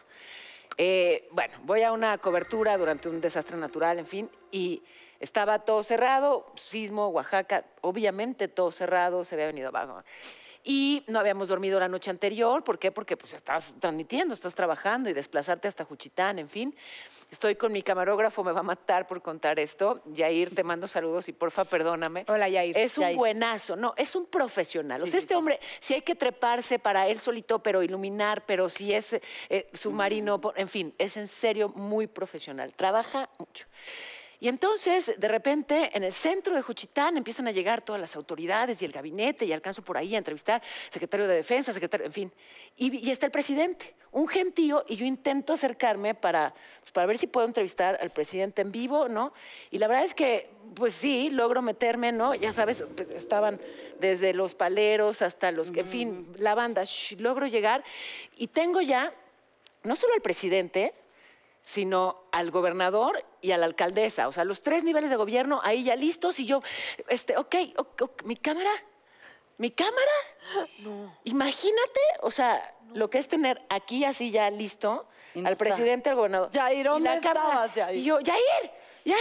[0.79, 4.83] Eh, bueno, voy a una cobertura durante un desastre natural, en fin, y
[5.21, 10.03] estaba todo cerrado, sismo, Oaxaca, obviamente todo cerrado, se había venido abajo.
[10.65, 12.93] Y no habíamos dormido la noche anterior, ¿por qué?
[12.93, 16.75] Porque pues estás transmitiendo, estás trabajando y desplazarte hasta Juchitán, en fin.
[17.33, 20.03] Estoy con mi camarógrafo, me va a matar por contar esto.
[20.07, 22.25] Yair, te mando saludos y porfa, perdóname.
[22.29, 22.77] Hola, Yair.
[22.79, 23.17] Es un Yair.
[23.17, 25.03] buenazo, no, es un profesional.
[25.03, 25.39] O Sí, sea, sí, este sí.
[25.39, 29.15] hombre, si hay que treparse para él solito, pero iluminar, pero si es
[29.49, 32.73] eh, submarino, por- en fin, es en serio muy profesional.
[32.75, 33.67] Trabaja mucho.
[34.43, 38.83] Y entonces, de repente, en el centro de Juchitán empiezan a llegar todas las autoridades
[38.83, 42.33] y el gabinete, y alcanzo por ahí a entrevistar secretario de Defensa, secretario, en fin.
[42.77, 47.19] Y, y está el presidente, un gentío, y yo intento acercarme para, pues, para ver
[47.19, 49.33] si puedo entrevistar al presidente en vivo, ¿no?
[49.71, 52.35] Y la verdad es que, pues sí, logro meterme, ¿no?
[52.35, 53.61] Ya sabes, pues, estaban
[54.01, 56.83] desde los paleros hasta los, que, en fin, la banda,
[57.19, 57.85] logro llegar,
[58.37, 59.15] y tengo ya,
[59.85, 60.95] no solo al presidente,
[61.65, 64.29] sino al gobernador y a la alcaldesa.
[64.29, 66.63] O sea, los tres niveles de gobierno ahí ya listos y yo,
[67.09, 68.71] este, ok, ok, ok, mi cámara,
[69.59, 70.13] mi cámara.
[71.25, 75.65] Imagínate, o sea, lo que es tener aquí así ya listo Y no al está.
[75.65, 76.51] presidente, al gobernador.
[76.51, 77.47] Yair, y ¿dónde la cámara.
[77.67, 77.99] estabas, Yair?
[77.99, 78.21] Y yo,
[79.05, 79.19] Yair,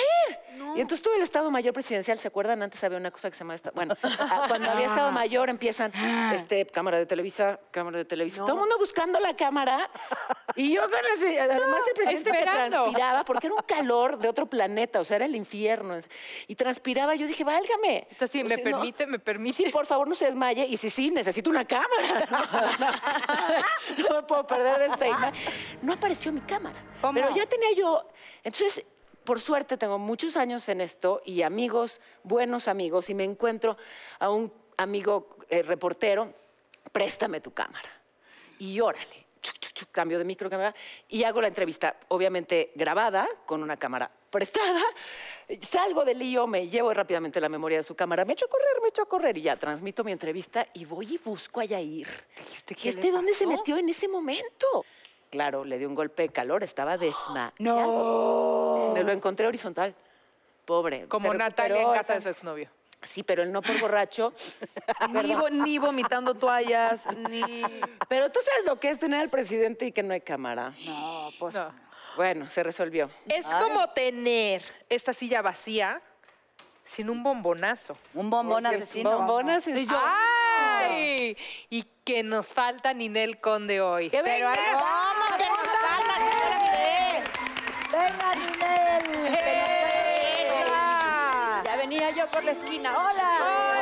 [0.57, 0.77] Yair.
[0.77, 2.61] Y entonces todo el Estado Mayor Presidencial, ¿se acuerdan?
[2.61, 5.91] Antes había una cosa que se llama, esta- bueno, ah, cuando había Estado Mayor empiezan,
[6.33, 9.89] este, cámara de Televisa, cámara de Televisa, todo el mundo buscando la cámara.
[10.55, 12.77] Y yo con además el presidente Esperando.
[12.83, 15.99] transpiraba, porque era un calor de otro planeta, o sea, era el infierno.
[16.47, 18.07] Y transpiraba, yo dije, válgame.
[18.11, 19.63] Entonces, sí, O me no, permite, me permite.
[19.63, 20.65] Sí, por favor, no se desmaye.
[20.67, 21.87] Y si sí, necesito una cámara.
[23.97, 25.33] No, no me puedo perder esta imagen.
[25.81, 26.75] No apareció mi cámara.
[27.01, 27.13] ¿Cómo?
[27.13, 28.07] Pero ya tenía yo.
[28.43, 28.85] Entonces,
[29.23, 33.77] por suerte, tengo muchos años en esto y amigos, buenos amigos, y me encuentro
[34.19, 36.33] a un amigo eh, reportero,
[36.91, 37.89] préstame tu cámara.
[38.59, 39.25] Y órale.
[39.41, 40.73] chuc, chuc, chuc, cambio de micro, cámara,
[41.07, 44.81] y hago la entrevista, obviamente grabada, con una cámara prestada.
[45.61, 48.81] Salgo del lío, me llevo rápidamente la memoria de su cámara, me echo a correr,
[48.81, 52.07] me echo a correr, y ya transmito mi entrevista y voy y busco a Yair.
[52.81, 54.85] ¿Y este dónde se metió en ese momento?
[55.31, 57.53] Claro, le dio un golpe de calor, estaba desmayado.
[57.59, 58.91] No.
[58.93, 59.95] Me lo encontré horizontal.
[60.65, 61.07] Pobre.
[61.07, 62.69] Como Natalia en casa de su exnovio.
[63.09, 64.31] Sí, pero él no por borracho.
[65.09, 67.41] Ni, vo- ni vomitando toallas, ni...
[68.09, 70.73] Pero tú sabes lo que es tener al presidente y que no hay cámara.
[70.85, 71.55] No, pues.
[71.55, 71.73] No.
[72.15, 73.09] Bueno, se resolvió.
[73.25, 75.99] Es como tener esta silla vacía
[76.85, 77.97] sin un bombonazo.
[78.13, 79.17] Un bombón asesino.
[79.17, 79.97] bombonas y yo.
[80.89, 81.37] ¡Ay!
[81.69, 84.09] Y que nos falta Ninel Conde hoy.
[84.09, 84.77] ¡Que Pero venga!
[84.77, 87.23] ¿cómo que nos falta, Ninel?
[87.91, 89.05] Venga, Ninel.
[90.57, 90.81] ¡Esa!
[91.63, 92.97] Ya venía yo por la esquina.
[92.97, 93.29] Hola.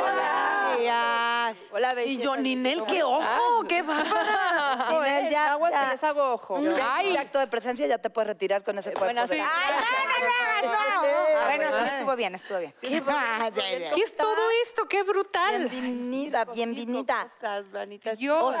[0.02, 0.49] Hola.
[0.78, 1.56] Días.
[1.72, 4.88] Hola, Y yo, Ninel, qué ojo, qué bárbara.
[4.90, 5.84] Ninel, ya, Aguas ya.
[5.84, 6.58] que les hago ojo.
[6.82, 7.16] Ay.
[7.16, 9.26] acto de presencia ya te puedes retirar con ese cuerpo.
[9.28, 9.40] Sí.
[9.40, 10.66] Ay,
[11.58, 12.74] Bueno, sí, estuvo bien, estuvo bien.
[12.80, 14.86] ¿Qué es todo esto?
[14.88, 15.68] ¡Qué brutal!
[15.68, 17.30] Bienvenida, bienvenida.
[18.16, 18.56] Dios.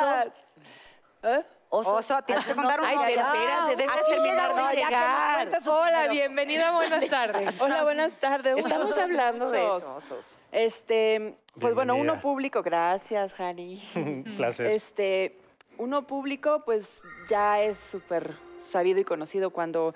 [1.22, 1.44] ¿Eh?
[1.72, 5.48] Oso, Oso, tienes que contar un Ay, pero espérate, Así terminar de llegar.
[5.66, 7.60] Hola, bienvenida, buenas tardes.
[7.60, 8.56] Hola, buenas tardes.
[8.58, 10.40] Estamos hablando de eso, osos.
[10.50, 13.80] Este, pues bueno, uno público, gracias, Jani.
[14.36, 14.66] Placer.
[14.66, 15.38] Este,
[15.78, 16.88] uno público, pues
[17.28, 18.34] ya es súper
[18.68, 19.50] sabido y conocido.
[19.50, 19.94] Cuando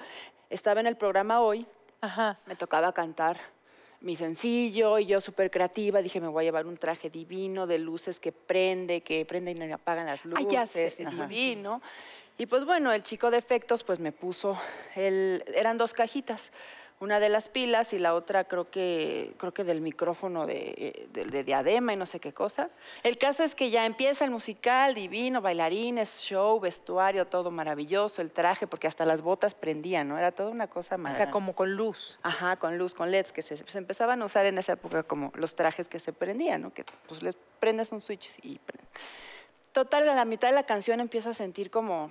[0.50, 1.66] estaba en el programa hoy,
[2.00, 2.38] Ajá.
[2.46, 3.36] me tocaba cantar
[4.04, 7.78] mi sencillo y yo súper creativa dije me voy a llevar un traje divino de
[7.78, 10.94] luces que prende, que prenden y apagan las luces, Ay, ya sé.
[11.06, 11.26] Ajá.
[11.26, 11.80] divino.
[12.36, 14.58] Y pues bueno, el chico de efectos pues me puso,
[14.94, 16.52] el, eran dos cajitas,
[17.04, 21.24] Una de las pilas y la otra creo que, creo que del micrófono de, de-
[21.26, 22.70] de diadema y no sé qué cosa.
[23.02, 28.30] El caso es que ya empieza el musical, divino, bailarines, show, vestuario, todo maravilloso, el
[28.30, 30.16] traje, porque hasta las botas prendían, ¿no?
[30.16, 31.26] Era toda una cosa O maravillosa.
[31.26, 32.18] sea, como con luz.
[32.22, 35.30] Ajá, con luz, con LEDs, que se, se empezaban a usar en esa época como
[35.34, 36.72] los trajes que se prendían, ¿no?
[36.72, 38.58] Que pues les prendes un switch y.
[39.72, 42.10] Total, a la mitad de la canción empiezo a sentir como,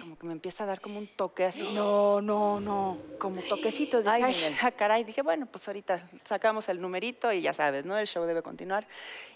[0.00, 1.62] como que me empieza a dar como un toque así.
[1.72, 2.98] No, no, no.
[3.18, 4.04] Como toquecitos.
[4.04, 5.04] Dije, ay, ah, caray.
[5.04, 7.98] Dije, bueno, pues ahorita sacamos el numerito y ya sabes, ¿no?
[7.98, 8.86] El show debe continuar.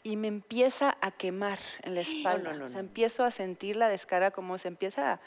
[0.02, 2.64] Y me empieza a quemar en la espalda.
[2.64, 5.20] o sea, empiezo a sentir la descarga como se empieza a,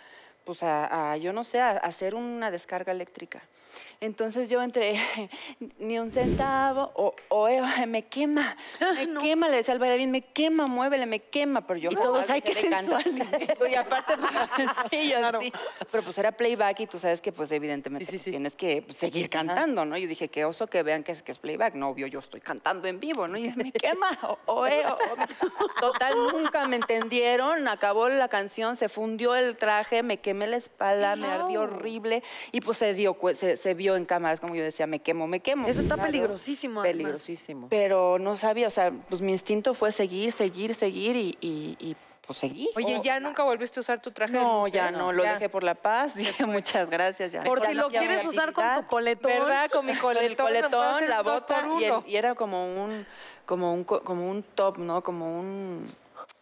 [0.50, 3.40] pues a, a, yo no sé, a, a hacer una descarga eléctrica.
[4.02, 4.96] Entonces yo entre
[5.78, 10.22] ni un centavo o, o, eh, me quema, me quema, le decía al bailarín, me
[10.22, 13.04] quema, muévele, me quema, pero yo Y todos, ay, qué sensual.
[13.70, 14.32] Y aparte, pues,
[14.90, 15.52] sí, yo sí.
[15.92, 19.30] Pero pues era playback y tú sabes que pues evidentemente pues, tienes que pues, seguir
[19.30, 19.98] cantando, ¿no?
[19.98, 21.76] Yo dije, qué oso que vean que es, que es playback.
[21.76, 23.38] No, obvio, yo estoy cantando en vivo, ¿no?
[23.38, 28.78] Y me quema, o, o, eh, o- o- Total, nunca me entendieron, acabó la canción,
[28.78, 33.16] se fundió el traje, me quemé la espalda, me ardió horrible y pues se dio,
[33.36, 35.68] se, se vio en cámaras, como yo decía, me quemo, me quemo.
[35.68, 36.12] Eso está Claro.
[36.12, 36.82] peligrosísimo.
[36.82, 36.98] además.
[36.98, 37.68] Peligrosísimo.
[37.70, 41.96] Pero no sabía, o sea, pues mi instinto fue seguir, seguir, seguir y, y, y,
[42.26, 42.70] pues seguí.
[42.76, 44.34] Oye, ¿ya nunca volviste a usar tu traje?
[44.34, 45.34] de No, ya no, lo Ya.
[45.34, 46.14] dejé por la paz.
[46.16, 47.32] Dije muchas gracias.
[47.32, 47.44] Ya.
[47.44, 49.32] Por si lo quieres usar con tu coletón.
[49.32, 49.70] ¿Verdad?
[49.72, 50.46] Con mi Con el coletón.
[50.70, 53.06] coletón, la bota y, el- y era como un,
[53.48, 55.02] como un, co- como un top, ¿no?
[55.02, 55.92] Como un,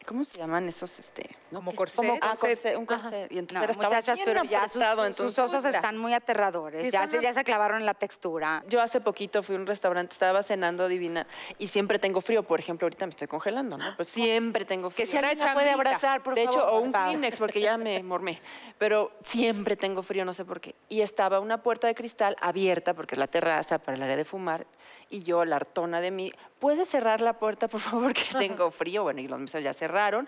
[0.05, 1.29] ¿cómo se llaman esos, este?
[1.51, 1.95] Como que- corset.
[1.95, 3.31] Como ah, corset, un corset.
[3.31, 5.69] Y entonces No, estaba muchachas, pero ya sus, apretado, sus- entonces, sus osos puta.
[5.69, 6.83] están muy aterradores.
[6.83, 8.63] Sí, ya, están se, ya se clavaron en la textura.
[8.67, 12.43] Yo hace poquito fui a un restaurante, estaba cenando divina y siempre tengo frío.
[12.43, 13.95] Por ejemplo, ahorita me estoy congelando, ¿no?
[13.95, 15.05] Pues siempre tengo frío.
[15.05, 16.59] Que si alguien puede abrazar, por de favor.
[16.61, 16.91] hecho, o un.
[16.91, 18.41] Kleenex, porque ya me mormé.
[18.77, 20.75] Pero siempre tengo frío, no sé por qué.
[20.89, 24.25] Y estaba una puerta de cristal abierta, porque es la terraza para el área de
[24.25, 24.65] fumar.
[25.09, 29.03] Y yo, la hartona de mí, ¿puedes cerrar la puerta, por favor, que tengo frío?
[29.03, 30.27] Bueno, y los meses ya cerraron.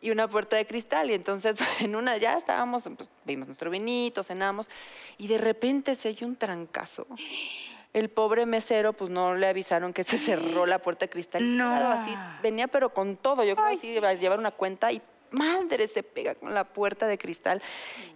[0.00, 1.10] Y una puerta de cristal.
[1.10, 4.68] Y entonces, en una ya estábamos, pues, vimos nuestro vinito, cenamos.
[5.18, 7.06] Y de repente se oye un trancazo.
[7.92, 11.56] El pobre mesero, pues no le avisaron que se cerró la puerta de cristal.
[11.56, 11.92] No.
[11.92, 13.44] así venía, pero con todo.
[13.44, 16.64] Yo creo que sí iba a llevar una cuenta y madre se pega con la
[16.64, 17.60] puerta de cristal.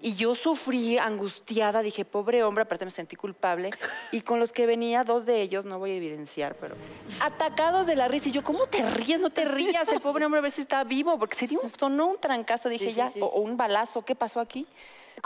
[0.00, 3.70] Y yo sufrí angustiada, dije, pobre hombre, aparte me sentí culpable.
[4.12, 6.74] Y con los que venía, dos de ellos, no voy a evidenciar, pero
[7.20, 8.29] atacados de la risa.
[8.29, 9.20] Y yo, ¿cómo te ríes?
[9.20, 11.72] No te rías, el pobre hombre a ver si está vivo, porque se dio, un-
[11.79, 14.66] sonó un trancazo, dije, ya, O, o un balazo, ¿qué pasó aquí?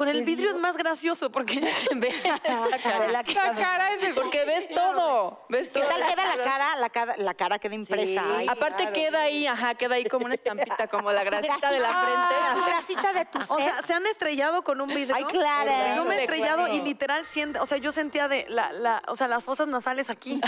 [0.01, 1.61] Con el vidrio es más gracioso porque
[1.95, 2.69] Ve la cara.
[3.09, 3.53] La cara.
[3.53, 4.15] La cara es de...
[4.15, 5.91] Porque ves todo, ves ¿Qué todo.
[5.91, 6.77] tal queda la cara?
[6.77, 8.25] La cara, la cara queda impresa.
[8.39, 11.91] Ay, Aparte queda ahí, ajá, queda ahí como una estampita, como la grasita de la
[11.91, 12.71] La frente.
[12.71, 13.65] grasita de tu O ser.
[13.73, 15.15] sea, se han estrellado con un vidrio.
[15.15, 15.97] Ay, claro.
[15.97, 19.17] Yo me he estrellado y literal siento, o sea, yo sentía de la, la, o
[19.17, 20.41] sea, las fosas nasales aquí.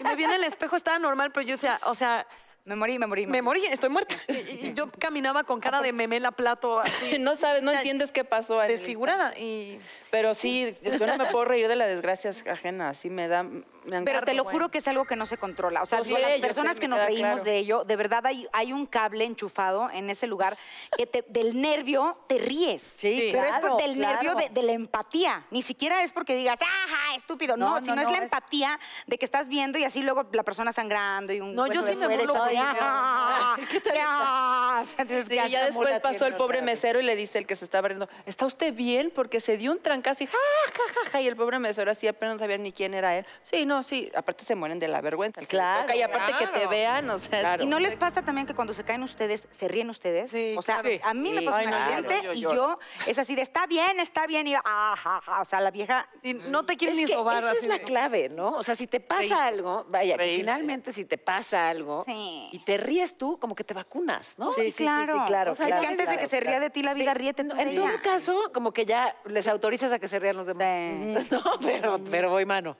[0.00, 2.26] Y me viene el espejo, estaba normal, pero yo decía, o sea,
[2.68, 3.26] Me morí, me morí.
[3.26, 4.14] me morí, estoy muerta.
[4.28, 8.24] Y, y yo caminaba con cara de memela plato así, No sabes, no entiendes qué
[8.24, 8.62] pasó.
[8.62, 9.36] el desfigurada.
[9.38, 9.78] Y
[10.10, 13.62] Pero sí, yo no me puedo reír de las desgracias ajenas, sí me da, me
[14.04, 14.58] Pero te lo bueno.
[14.58, 15.82] juro que es algo que no se controla.
[15.82, 17.44] O sea, sé, las personas sé, que nos reímos claro.
[17.44, 20.56] de ello, de verdad hay, hay un cable enchufado en ese lugar
[20.96, 22.80] que te- del nervio te ríes.
[22.96, 25.44] Sí, Pero es claro, por, del nervio de, de la empatía.
[25.50, 27.56] Ni siquiera es porque digas, ajá, estúpido.
[27.56, 30.00] No, No, no, sino no, es la es- empatía de que estás viendo y así
[30.00, 33.56] luego la persona sangrando y un No, yo hueso sí me y burlo con "Ah,
[33.70, 33.98] ¿Qué tal
[35.28, 37.88] Sí, y ya después pasó el pobre mesero y le dice el que se estaba
[37.88, 39.12] riendo, ¿está usted bien?
[39.14, 40.32] Porque se dio un trancazo y ja,
[40.72, 43.26] ja, ja, ja, y el pobre mesero así apenas no sabía ni quién era él.
[43.42, 45.40] Sí, no, sí, aparte se mueren de la vergüenza.
[45.42, 48.54] Claro, toca, y aparte que te vean, o sea, ¿Y no les pasa también que
[48.54, 50.30] cuando se caen ustedes, se ríen ustedes?
[50.30, 50.98] Sí, o sea, claro.
[51.02, 54.46] a mí me pasó un accidente y yo es así de, está bien, está bien,
[54.46, 55.20] y yo, ajá.
[55.40, 57.38] O sea, la vieja y no te quieres Es ni que sobar.
[57.42, 58.50] esa es la de- clave, ¿no?
[58.50, 62.48] O sea, si te pasa algo, vaya, que finalmente si te pasa algo Sí.
[62.52, 64.52] y te ríes tú, como que te vacunas, ¿no?
[64.52, 65.24] Sí, claro.
[65.26, 67.14] claro, O sea, claro, es que antes de que se ría de ti la vida,
[67.14, 71.18] ríete En todo caso, como que ya les autorizas a que se rían los demás.
[71.20, 71.28] Sí.
[71.38, 72.76] No, pero, pero voy mano.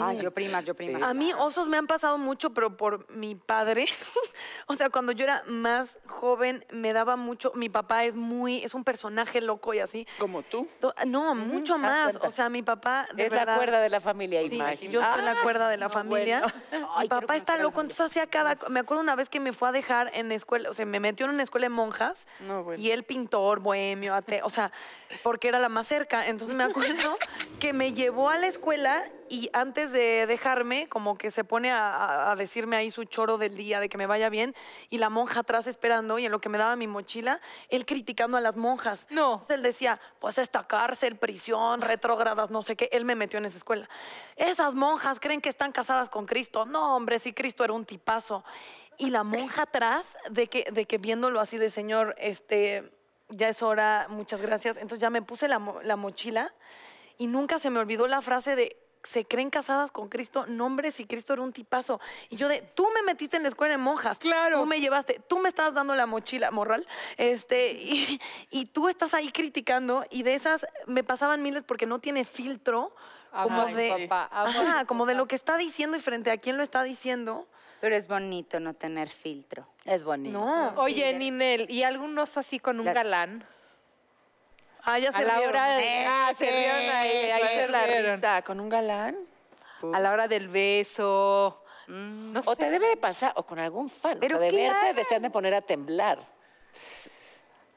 [0.00, 1.02] Ay, yo primas, yo primas.
[1.02, 3.86] A mí osos me han pasado mucho, pero por mi padre.
[4.66, 7.52] o sea, cuando yo era más joven me daba mucho.
[7.54, 10.06] Mi papá es muy, es un personaje loco y así.
[10.18, 10.68] como tú.
[11.06, 12.16] No, mucho más.
[12.22, 13.46] O sea, mi papá de Es verdad.
[13.54, 14.92] la cuerda de la familia, Sí, imagino.
[14.92, 16.42] yo soy la cuerda de la no, familia.
[16.70, 16.88] bueno.
[17.00, 18.56] Mi papá está loco, entonces hacía cada...
[18.68, 21.26] Me acuerdo una vez que me fue a dejar en escuela, o sea, me metió
[21.26, 22.82] en una escuela de monjas No, bueno.
[22.82, 24.70] y él pintor, bohemio, ate- o sea,
[25.22, 26.26] porque era la más cerca.
[26.26, 27.16] Entonces me acuerdo
[27.60, 32.34] que me llevó a la escuela y antes de dejarme, como que se pone a
[32.36, 34.54] decirme ahí su choro del día, de que me vaya bien,
[34.90, 38.36] y la monja atrás esperando, y en lo que me daba mi mochila, él criticando
[38.36, 39.06] a las monjas.
[39.10, 39.34] No.
[39.34, 42.88] Entonces él decía, pues esta cárcel, prisión, retrógradas, no sé qué.
[42.92, 43.88] Él me metió en esa escuela.
[44.36, 46.64] Esas monjas creen que están casadas con Cristo.
[46.66, 48.44] No, hombre, si Cristo era un tipazo.
[48.98, 52.92] Y la monja atrás, de que, de que viéndolo así de señor, este,
[53.36, 54.76] ya es hora, muchas gracias.
[54.76, 56.52] Entonces ya me puse la, mo- la mochila
[57.18, 60.90] y nunca se me olvidó la frase de se creen casadas con Cristo, no hombre,
[60.90, 62.00] si Cristo era un tipazo.
[62.30, 64.60] Y yo de, tú me metiste en la escuela de monjas, Claro.
[64.60, 66.86] tú me llevaste, tú me estabas dando la mochila, morral,
[67.18, 68.18] este, y,
[68.48, 72.96] y tú estás ahí criticando, y de esas me pasaban miles porque no tiene filtro,
[73.30, 76.30] como Amo a mi de, papá, ajá, como de lo que está diciendo y frente
[76.30, 77.46] a quién lo está diciendo.
[77.84, 79.66] Pero es bonito no tener filtro.
[79.84, 80.38] Es bonito.
[80.38, 80.70] No.
[80.80, 83.44] Oye, Ninel, ¿y algún oso así con un La- galán?
[84.84, 85.50] Ah, ya se A la rieron.
[85.50, 86.04] hora de...
[86.08, 88.16] Ah, se rieron ahí, ahí se la rieron.
[88.16, 89.18] risa, con un galán.
[89.92, 91.62] A la hora del beso.
[91.88, 92.32] Mm.
[92.32, 92.70] No O te sé.
[92.70, 94.16] debe de pasar, o con algún fan.
[94.18, 94.78] Pero o de claro.
[94.80, 96.20] verte desean de poner a temblar.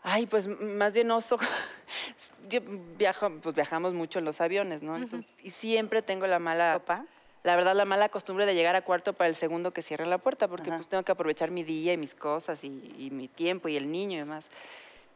[0.03, 1.37] Ay, pues m- más bien oso.
[2.47, 4.95] Yo viajo, pues viajamos mucho en los aviones, ¿no?
[4.95, 7.03] Entonces, y siempre tengo la mala, ¿Sopa?
[7.47, 10.17] La verdad, la mala costumbre de llegar a cuarto para el segundo que cierre la
[10.17, 10.79] puerta, porque Ajá.
[10.79, 13.89] pues tengo que aprovechar mi día y mis cosas y, y mi tiempo y el
[13.89, 14.43] niño y demás.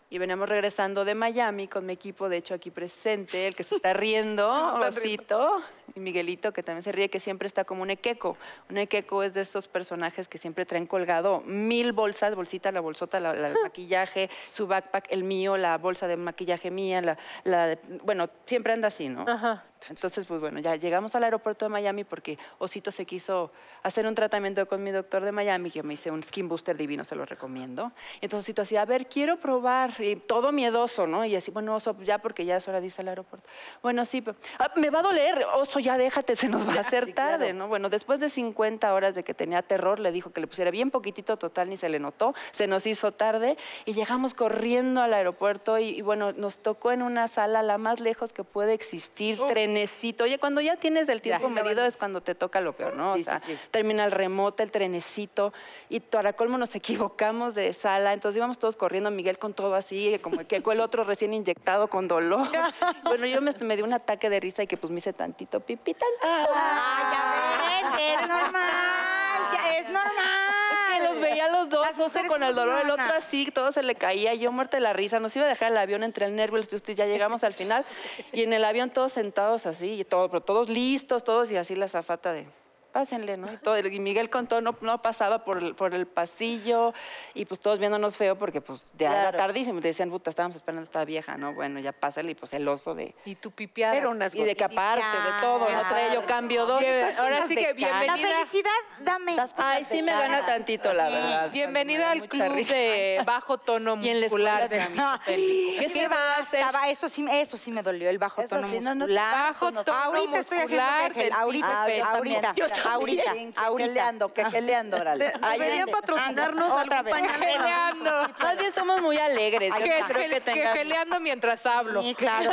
[0.10, 3.76] Y veníamos regresando de Miami con mi equipo, de hecho aquí presente, el que se
[3.76, 5.62] está riendo, Osito,
[5.94, 8.38] y Miguelito, que también se ríe, que siempre está como un equeco.
[8.70, 13.20] Un equeco es de estos personajes que siempre traen colgado mil bolsas, bolsita, la bolsota,
[13.20, 18.30] la, la de maquillaje, su backpack, el mío, la bolsa de maquillaje mía, la, bueno,
[18.46, 19.26] siempre anda así, ¿no?
[19.28, 19.66] Ajá.
[19.90, 23.52] Entonces, pues bueno, ya llegamos al aeropuerto de Miami porque Osito se quiso
[23.84, 27.04] hacer un tratamiento con mi doctor de Miami, que me hice un skin booster divino,
[27.04, 27.92] se lo recomiendo.
[28.22, 31.26] Entonces Osito así, a ver, quiero probar, y todo miedoso, ¿no?
[31.26, 33.48] Y así, bueno, Oso, ya porque ya es hora de irse al aeropuerto.
[33.82, 36.80] Bueno, sí, pero, "Ah, me va a doler, Oso, ya déjate, se nos va a
[36.96, 37.68] hacer tarde, ¿no?
[37.68, 40.92] Bueno, después de 50 horas de que tenía terror, le dijo que le pusiera bien
[40.92, 45.80] poquitito, total, ni se le notó, se nos hizo tarde y llegamos corriendo al aeropuerto
[45.80, 49.40] y, y bueno, nos tocó en una sala la más lejos que puede existir,
[49.72, 50.24] trenecito.
[50.26, 53.16] Oye, cuando ya tienes el tiempo medido es cuando te toca lo peor, ¿no?
[53.16, 53.60] Sí, o sea, sí, sí.
[53.72, 55.54] termina el remoto, el trenecito
[55.90, 60.20] y para colmo nos equivocamos de sala, entonces íbamos todos corriendo, Miguel con todo así,
[60.22, 62.48] como que el otro recién inyectado con dolor.
[63.04, 65.60] bueno, yo me, me dio un ataque de risa y que pues me hice tantito
[65.60, 66.54] pipí, tantito.
[66.54, 70.61] Ay, ya ves, es normal, ya es normal.
[70.98, 73.96] Que los veía los dos, mujeres con el dolor, el otro así, todo se le
[73.96, 76.62] caía, yo muerta de la risa, nos iba a dejar el avión entre el nervio
[76.62, 77.86] y ya llegamos al final,
[78.32, 81.76] y en el avión todos sentados así, y todo, pero todos listos, todos, y así
[81.76, 82.48] la zafata de,
[82.92, 83.52] pásenle, ¿no?
[83.52, 86.94] Y, todo, y Miguel con todo no, no pasaba por el, por el pasillo,
[87.34, 89.38] y pues todos viéndonos feo, porque pues ya era Claro.
[89.38, 91.54] tardísimo, y decían, puta, estábamos esperando a esta vieja, ¿no?
[91.54, 93.16] Bueno, ya pásale, y pues el oso de...
[93.26, 93.94] Y tu pipiada.
[93.94, 96.80] Pero unas Y de que aparte de todo, no traía yo cambio dos.
[96.82, 98.18] Bien, ahora sí que La bienvenida.
[98.30, 98.70] felicidad,
[99.02, 99.36] dame.
[99.58, 101.52] Ay, sí me gana tantito, la verdad.
[101.52, 102.74] Bienvenida al club risa.
[102.74, 104.70] de bajo tono Y en la escuela muscular.
[104.70, 105.76] de-.
[105.80, 106.64] ¿Qué se va a hacer?
[106.90, 109.54] Eso sí, eso sí me dolió, el bajo Eso tono sí, no, no, muscular.
[109.54, 113.78] Bajo tono ahorita estoy haciendo ahorita, Ah, yo ahorita, ahorita.
[113.78, 115.34] Quejeleando, quejeleando, órale.
[115.54, 117.14] Deberían patrocinarnos Otra algún vez.
[117.14, 117.40] pañal.
[117.40, 118.12] Geleando.
[118.40, 119.70] Más bien somos muy alegres.
[119.78, 120.74] Yo Que, no creo que que tengan...
[120.76, 122.02] geleando mientras hablo.
[122.02, 122.52] Sí, claro.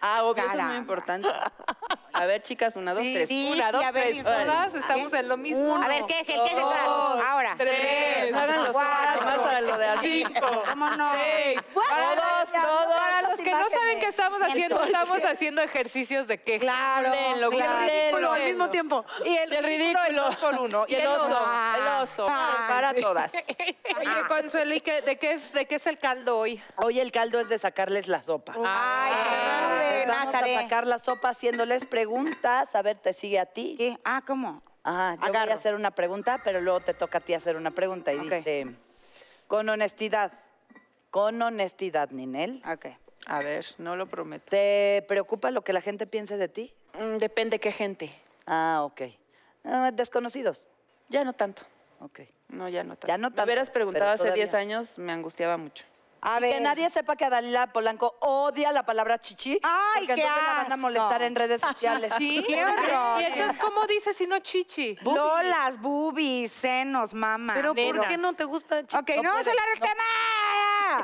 [0.00, 1.28] Ah, obvio, eso es muy importante.
[2.12, 3.28] A ver, chicas, una, dos, tres.
[3.28, 4.24] sí, Una, dos, a ver, tres.
[4.24, 5.76] Todas estamos en lo mismo.
[5.76, 6.60] A ver, ¿qué, qué, qué se?
[6.60, 7.54] Ahora.
[7.58, 8.32] Tres.
[8.34, 9.24] Hagan los Cuatro.
[9.26, 10.24] más a lo de así.
[10.26, 10.62] Cinco.
[10.70, 11.12] ¿Cómo no?
[11.14, 11.60] Seis.
[11.90, 12.50] Para los,
[12.96, 16.60] para los que no saben qué estamos haciendo, estamos haciendo ejercicios de queja.
[16.64, 18.32] Claro, Léenlo, claro.
[18.32, 19.04] al mismo tiempo.
[19.24, 20.22] Y el ridículo, el ridículo.
[20.24, 20.84] dos por uno.
[20.88, 21.74] Y el oso, Ah.
[21.78, 22.26] el oso.
[22.28, 23.00] Ah, Para sí.
[23.00, 23.32] todas.
[23.98, 26.60] Oye, Consuelo, ¿y qué- de, qué es, de qué es el caldo hoy?
[26.76, 28.52] Hoy el caldo es de sacarles la sopa.
[28.56, 29.78] Ay, Ah.
[29.80, 32.74] qué Vamos a sacar la sopa haciéndoles preguntas.
[32.74, 33.74] A ver, ¿te sigue a ti?
[33.76, 33.98] ¿Qué?
[34.04, 34.62] Ah, ¿cómo?
[34.84, 35.52] Ajá, yo voy Agarro.
[35.52, 38.12] a hacer una pregunta, pero luego te toca a ti hacer una pregunta.
[38.12, 38.66] Y dice,
[39.48, 40.32] con honestidad,
[41.10, 42.86] con honestidad, Ninel, Ok.
[43.28, 44.44] A ver, no lo prometo.
[44.50, 46.72] ¿te preocupa lo que la gente piense de ti?
[46.94, 48.12] Mm, Depende qué gente.
[48.46, 49.02] Ah, ok.
[49.66, 50.64] Ah, desconocidos.
[51.08, 51.62] Ya no tanto.
[52.00, 52.20] Ok.
[52.48, 53.06] No, ya no tanto.
[53.08, 54.44] Ya no Me tanto, hubieras preguntado hace todavía.
[54.44, 55.84] 10 años, me angustiaba mucho.
[56.22, 56.54] A ver.
[56.54, 59.60] que nadie sepa que Dalila Polanco odia la palabra chichi.
[59.62, 61.60] Ay, porque qué entonces la van a molestar en redes
[62.00, 62.12] sociales.
[62.18, 62.42] Sí.
[62.48, 63.20] Qué horror.
[63.20, 64.96] ¿Y entonces cómo dices si no chichi?
[65.02, 67.56] Lolas, boobies, senos, mamas.
[67.56, 68.84] Pero ¿por qué no te gusta?
[68.86, 69.00] chico?
[69.00, 70.02] Ok, no vamos a hablar del tema.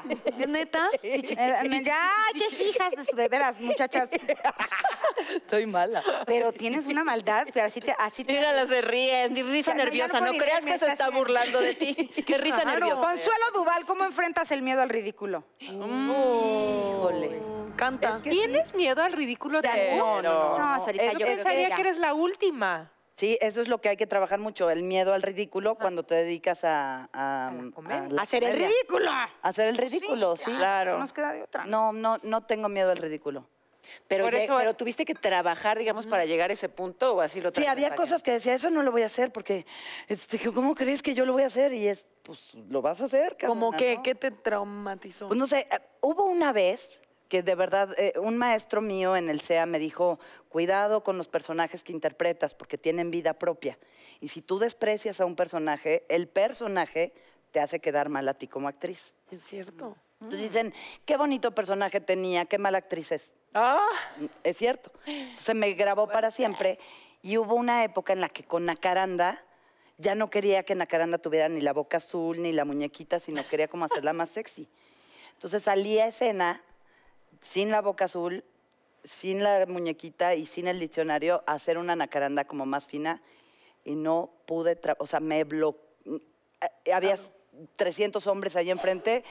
[0.05, 0.29] Neta.
[0.39, 0.89] ¿Es neta?
[1.03, 4.09] Eh, ya, qué hijas de, su- de veras, muchachas.
[5.35, 6.03] Estoy mala.
[6.27, 9.77] Pero tienes una maldad, pero así te, así te Mírala, se ríe, ni risa Ya
[9.79, 10.21] no nerviosa.
[10.21, 11.95] No creas que se está burlando de ti.
[12.27, 13.01] Qué risa nerviosa.
[13.01, 15.45] Consuelo Duval, ¿cómo enfrentas el miedo al ridículo?
[15.59, 17.41] Híjole.
[17.77, 18.21] Canta.
[18.23, 19.61] ¿Tienes miedo al ridículo?
[19.97, 20.59] No, no, no.
[20.77, 22.91] No, Sarita, Es- Yo yo pensaría que eres la última.
[23.23, 26.17] Sí, eso es lo que hay que trabajar mucho, el miedo al ridículo cuando te
[26.17, 27.53] dedicas a, a, A
[27.89, 29.13] la la Hacer el ridículo.
[29.43, 30.43] Hacer el ridículo, sí.
[30.47, 30.95] Claro.
[30.95, 31.65] No nos queda de otra.
[31.65, 33.47] No, no, no tengo miedo al ridículo.
[34.09, 37.21] Pero, Por ya- eso- pero tuviste que trabajar, digamos, para llegar a ese punto o
[37.21, 39.67] así lo Sí, había cosas que decía, eso no lo voy a hacer porque,
[40.09, 41.73] este, ¿cómo crees que yo lo voy a hacer?
[41.75, 43.99] Y es, pues, lo vas a hacer, ¿Cómo qué?
[43.99, 44.03] ¿no?
[44.03, 45.29] ¿Qué te traumatizó?
[45.29, 46.99] Pues no sé, eh, hubo una vez
[47.33, 51.29] que de verdad eh, un maestro mío en el CEA me dijo, cuidado con los
[51.29, 53.79] personajes que interpretas porque tienen vida propia.
[54.21, 57.15] Y si tú desprecias a un personaje, el personaje
[57.51, 59.15] te hace quedar mal a ti como actriz.
[59.31, 59.97] Es cierto.
[60.21, 60.75] Entonces dicen,
[61.07, 63.33] qué bonito personaje tenía, qué mala actriz es.
[63.55, 63.89] Ah,
[64.45, 64.93] Es cierto.
[65.39, 66.79] Se me grabó para siempre
[67.23, 69.43] y hubo una época en la que con Nacaranda
[69.97, 73.69] ya no quería que Nacaranda tuviera ni la boca azul ni la muñequita, sino quería
[73.69, 74.69] como hacerla más sexy.
[75.33, 76.61] Entonces salí a escena
[77.43, 78.45] sin la boca azul,
[79.05, 83.21] sin la muñequita y sin el diccionario hacer una Nacaranda como más fina
[83.85, 85.83] y no pude, o sea, me bloqueé.
[86.93, 87.17] Había
[87.77, 89.25] 300 hombres ahí enfrente.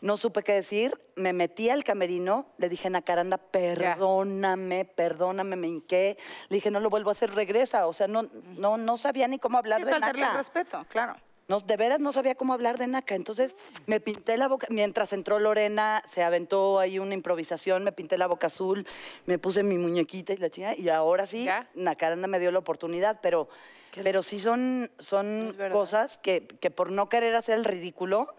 [0.00, 6.18] No supe qué decir, me metí al camerino, le dije, Nacaranda, perdóname, perdóname, me hinqué.
[6.48, 7.86] Le dije, no lo vuelvo a hacer, regresa.
[7.86, 8.22] O sea, no,
[8.58, 10.34] no, no sabía ni cómo hablar Es de Naca.
[10.36, 11.16] respeto, claro.
[11.48, 13.14] No, de veras no sabía cómo hablar de Naca.
[13.14, 13.54] Entonces
[13.86, 14.66] me pinté la boca.
[14.70, 18.86] Mientras entró Lorena, se aventó ahí una improvisación, me pinté la boca azul,
[19.26, 20.74] me puse mi muñequita y la chingada.
[20.76, 21.68] Y ahora sí, Ya.
[21.74, 23.48] Nacaranda me dio la oportunidad, pero,
[24.02, 28.34] pero sí son, son cosas que, que por no querer hacer el ridículo,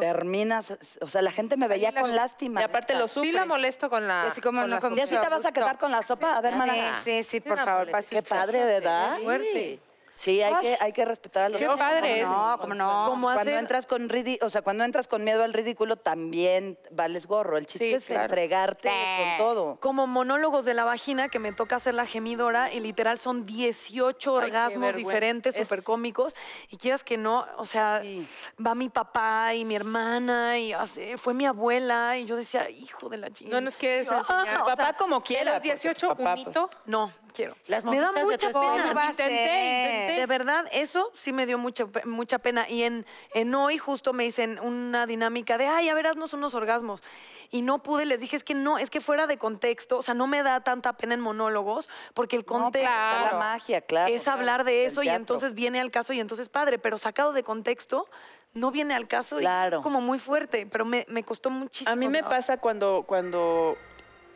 [0.00, 0.72] terminas.
[1.02, 2.60] O sea, la gente me veía la- con lástima.
[2.60, 4.28] y aparte lo Sí la molesto con la.
[4.28, 6.36] Así como con no la con- ¿Ya sí te vas a quedar con la sopa?
[6.36, 7.02] A ver, mana.
[7.04, 7.88] Sí, sí, sí, por favor.
[8.08, 9.18] Qué padre, ¿verdad?
[9.22, 9.78] Fuerte.
[10.16, 12.28] Sí, hay que, hay que respetar a los Qué padre es.
[12.28, 13.06] No, como no.
[13.10, 16.78] Como Cuando hacer- entras con ridi- o sea, cuando entras con miedo al ridículo, también
[16.90, 17.58] vales gorro.
[17.58, 18.22] El chiste Sí, es claro.
[18.24, 18.94] entregarte Sí.
[18.94, 19.80] con todo.
[19.80, 24.30] como monólogos de la vagina que me toca hacer la gemidora y literal son 18
[24.38, 25.08] Ay, qué orgasmos vergüenza.
[25.08, 26.34] diferentes, Es- súper cómicos.
[26.70, 28.26] Y quieras que no, o sea, Sí.
[28.64, 33.08] va mi papá y mi hermana y así, fue mi abuela y yo decía, hijo
[33.08, 33.60] de la chingada.
[33.60, 34.26] No nos quieres Ah, enseñar.
[34.62, 35.52] o Papá sea, como De quiera.
[35.54, 36.56] los 18, porque papá, pues.
[36.86, 37.54] No, quiero.
[37.66, 38.92] Las Me da mucha pena.
[39.10, 40.20] Intenté, intenté.
[40.20, 42.68] De verdad, eso sí me dio mucha, mucha pena.
[42.68, 46.54] Y en, en hoy justo me dicen una dinámica de, ay, a ver, haznos unos
[46.54, 47.02] orgasmos.
[47.50, 50.14] Y no pude, les dije, es que no, es que fuera de contexto, o sea,
[50.14, 53.36] no me da tanta pena en monólogos, porque el No, contexto está claro.
[53.36, 54.12] la magia, claro.
[54.12, 57.44] es hablar de eso y entonces viene al caso y entonces padre, pero sacado de
[57.44, 58.08] contexto,
[58.52, 59.76] no viene al caso y Claro.
[59.78, 61.90] es como muy fuerte, pero me, me costó muchísimo.
[61.92, 62.28] A mí me ¿no?
[62.28, 63.76] pasa cuando, cuando,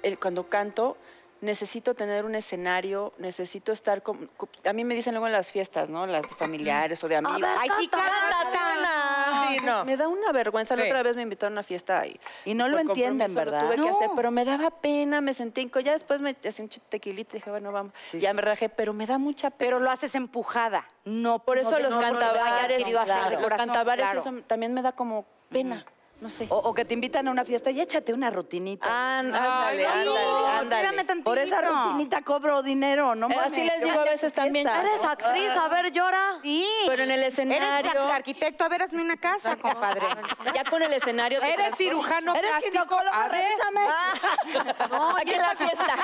[0.04, 0.96] el- cuando canto,
[1.40, 4.30] necesito tener un escenario, necesito estar con...
[4.64, 6.06] A mí me dicen luego en las fiestas, ¿no?
[6.06, 7.40] Las familiares o de amigos.
[7.40, 9.48] ver, ¡Ay, sí, canta, Tana!
[9.50, 9.84] Sí, no.
[9.84, 10.76] Me da una vergüenza.
[10.76, 10.88] La Sí.
[10.90, 12.18] otra vez me invitaron a una fiesta y...
[12.44, 13.62] Y no lo entienden, ¿verdad?
[13.62, 13.96] Lo tuve que No.
[13.96, 15.70] hacer, pero me daba pena, me sentí.
[15.82, 17.92] Ya después me hacía un tequilita y dije, bueno, vamos.
[18.06, 18.36] Sí, ya sí.
[18.36, 19.58] me rajé, pero me da mucha pena.
[19.58, 20.84] Pero lo haces empujada.
[21.04, 24.20] No, Por eso no, los cantabares, claro, los cantabares, claro.
[24.20, 25.84] eso también me da como pena.
[26.20, 26.46] No sé.
[26.50, 28.86] O, o que te invitan a una fiesta y échate una rutinita.
[28.86, 31.22] Án- ándale, Ay, no, ándale, ándale.
[31.22, 33.28] Por esa rutinita cobro dinero, ¿no?
[33.30, 34.68] Eh, así mames, les digo a veces también.
[34.68, 36.34] Eres actriz, a ver, llora.
[36.42, 36.66] Sí.
[36.86, 37.90] Pero en el Eres escenario.
[38.02, 40.06] ar- arquitecto, a ver, hazme una casa, compadre.
[40.54, 41.40] Ya con el escenario.
[41.40, 42.72] te Eres cirujano Eres plástico.
[42.72, 43.44] ginecólogo, A ver.
[43.48, 43.80] revísame.
[44.90, 45.96] No, aquí en la fiesta.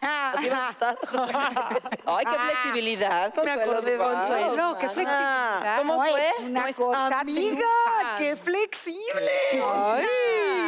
[0.00, 0.48] Así.
[2.06, 3.34] Ay, qué flexibilidad.
[3.44, 4.92] Me acordé de Consuelo, qué mana.
[4.92, 5.78] flexibilidad.
[5.78, 6.32] ¿Cómo fue?
[6.40, 7.64] una cosa Amiga,
[8.18, 8.36] qué
[8.70, 9.30] flexible.
[9.64, 10.06] Ay,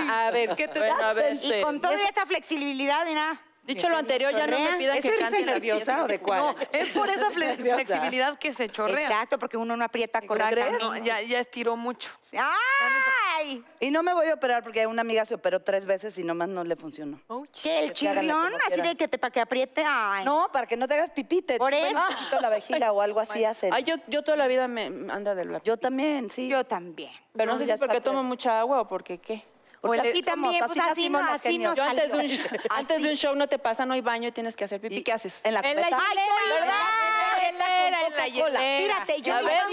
[0.08, 3.40] a ver, ¿qué te Bueno, a ver, Y con toda esa flexibilidad, mira.
[3.62, 6.40] Dicho lo anterior, ya no me pidan ¿Es que cante nerviosa o de cuál.
[6.40, 9.06] No, es por esa flexibilidad que se chorrea.
[9.06, 10.28] Exacto, porque uno no aprieta ¿Crees?
[10.28, 10.84] correctamente.
[10.84, 12.10] No, ya, ya estiró mucho.
[12.32, 13.62] ¡Ay!
[13.78, 16.48] Y no me voy a operar porque una amiga se operó tres veces y nomás
[16.48, 17.20] no le funcionó.
[17.62, 18.52] ¿Qué, el chirrión?
[18.66, 19.84] Así de que te, para que apriete.
[19.86, 20.24] Ay.
[20.24, 21.58] No, para que no te hagas pipite.
[21.58, 22.00] Por eso.
[22.40, 23.72] la vejiga o algo así hacen.
[23.72, 26.48] Ay, yo, yo toda la vida me anda del la Yo también, sí.
[26.48, 27.12] Yo también.
[27.34, 29.44] Pero no, sé si es porque tomo mucha agua o porque qué.
[29.80, 31.70] Porque así Sí, también, somos, pues así no- así genios.
[31.70, 32.44] nos Yo antes de, un, salió.
[32.44, 34.80] sh- antes de un show no te pasa, no hay baño y tienes que hacer
[34.80, 35.02] pipí.
[35.02, 35.34] ¿Qué haces?
[35.42, 35.96] En la En la hielera.
[35.96, 37.09] ¿verdad?
[37.50, 38.94] Hielera, en la hielera.
[39.06, 39.70] Fíjate, yo A ver,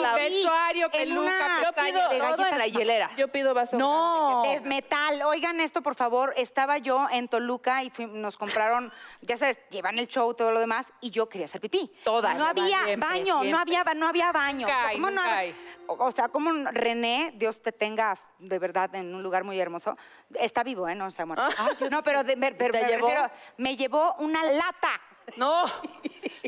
[0.00, 3.10] la vestuario, peluca, una- pestañas, de galletas la hielera.
[3.16, 4.42] Yo pido vaso No.
[4.44, 5.22] De metal.
[5.22, 6.32] Oigan esto, por favor.
[6.36, 10.60] Estaba yo en Toluca y fui- nos compraron, ya sabes, llevan el show, todo lo
[10.60, 11.92] demás, y yo quería hacer pipí.
[12.04, 12.36] Todas.
[12.38, 14.66] No había Siempre, baño, no había, ba- no había baño.
[14.66, 15.48] O sea, Nunca hay, ¿cómo no nunca hay?
[15.50, 15.56] hay.
[15.90, 19.96] O o sea, como René, Dios te tenga de verdad en un lugar muy hermoso.
[20.34, 20.94] Está vivo, ¿eh?
[20.94, 21.44] No se ha muerto.
[21.90, 23.06] no, pero, de- me- pero ¿Te me llevó?
[23.08, 25.00] refiero, me llevó una lata.
[25.36, 25.64] No.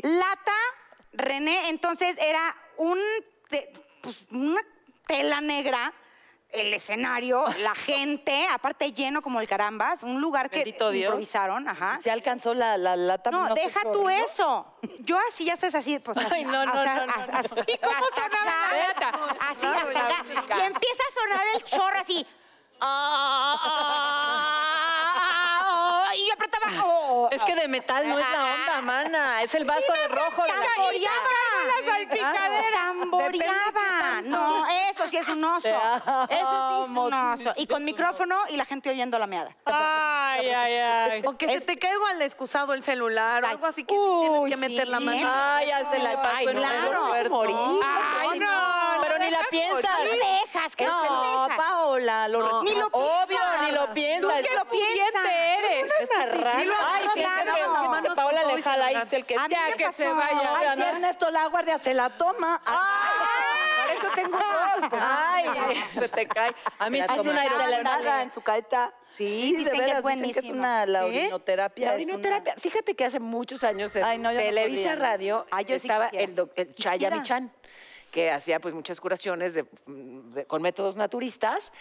[0.03, 0.55] Lata,
[1.13, 2.99] René, entonces era un,
[3.49, 3.71] te-
[4.01, 4.61] pues, una
[5.05, 5.93] tela negra,
[6.49, 11.05] el escenario, la gente, aparte lleno como el carambas, un lugar que Bendito Dios.
[11.05, 11.99] improvisaron, ajá.
[12.03, 13.31] ¿Se alcanzó la, la lata?
[13.31, 14.65] No, deja tú eso.
[14.99, 16.27] Yo así, ya estás así, pues así.
[16.31, 17.37] Ay, no, no, o sea, no, no, as- no.
[17.61, 19.49] as- ¿Y cómo hasta acá?
[19.49, 20.57] Así, hasta acá.
[20.57, 22.27] Y empieza a sonar el chorro así.
[22.83, 23.80] Ah,
[27.41, 29.41] Es que de metal no es la onda, mana.
[29.43, 30.43] Es el vaso de rojo.
[30.43, 30.55] de la-
[31.85, 32.71] salpicadera.
[32.73, 34.21] Tamboreaba.
[34.23, 35.67] No, eso sí es un oso.
[35.67, 37.53] Eso sí es un oso.
[37.57, 39.55] Y con micrófono y la gente oyendo la meada.
[39.65, 41.21] Ay, ay, ay.
[41.25, 44.57] O que se te caiga al excusado el celular o algo así que tienes que
[44.57, 45.29] meter la mano.
[45.33, 47.29] Ay, ya se la pasó Ay, en un claro.
[47.29, 47.55] Morir.
[47.85, 49.01] Ay, no.
[49.01, 49.97] Pero no ni la piensas.
[50.03, 50.75] ¿Qué dejas?
[50.75, 51.47] ¿Qué No?
[51.57, 53.50] Paola, lo No, Ni lo Obvio, piensas.
[53.71, 54.37] Ni lo piensas.
[54.39, 55.25] ¿Tú qué lo piensas?
[55.25, 55.91] eres.
[56.81, 60.53] Ay, que- Paola le jala ahí el que A mí Ya, me que se vaya.
[60.57, 62.61] Ay, si Ernesto la guardia se la toma.
[62.65, 64.89] Por eso tengo dos.
[64.89, 65.45] pues, Ay,
[65.93, 66.53] se te cae.
[66.79, 68.93] A mí sí una hidroterapia en su carita.
[69.17, 70.53] Sí, dicen de que es veras, dicen que es buenísimo.
[70.59, 71.87] una la orinoterapia.
[71.87, 74.95] La es una- fíjate que hace muchos años en Ay, no, yo no Televisa.
[74.95, 77.11] Radio Ay, yo sí estaba el, el Chaya.
[77.11, 77.51] Michan,
[78.11, 81.73] que hacía pues muchas curaciones de- de- con métodos naturistas.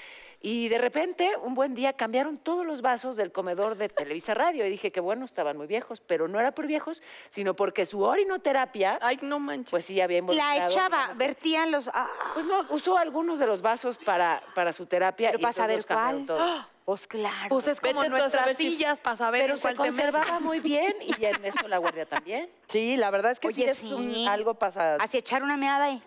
[0.43, 4.65] Y de repente, un buen día, cambiaron todos los vasos del comedor de Televisa Radio.
[4.67, 8.01] Y dije que bueno, estaban muy viejos, pero no era por viejos, sino porque su
[8.03, 9.71] orinoterapia, Ay, no manches.
[9.71, 11.89] pues sí había La echaba, vertían los.
[11.93, 15.29] ah, Pues no, usó algunos de los vasos para, para su terapia.
[15.29, 16.25] pero y para saber cuál.
[16.27, 16.67] todo.
[16.91, 17.51] Pues claro.
[17.51, 19.63] Pues es como Vete tú a nuestras saber si- sillas para saber Pero en se
[19.63, 20.11] cuál te metes.
[20.13, 22.51] conservaba muy bien y Ernesto La Guardia también.
[22.71, 23.93] Sí, la verdad es que sí Oye, es sí.
[23.93, 24.95] un- algo pasa.
[25.01, 26.01] Así echar una meada ahí.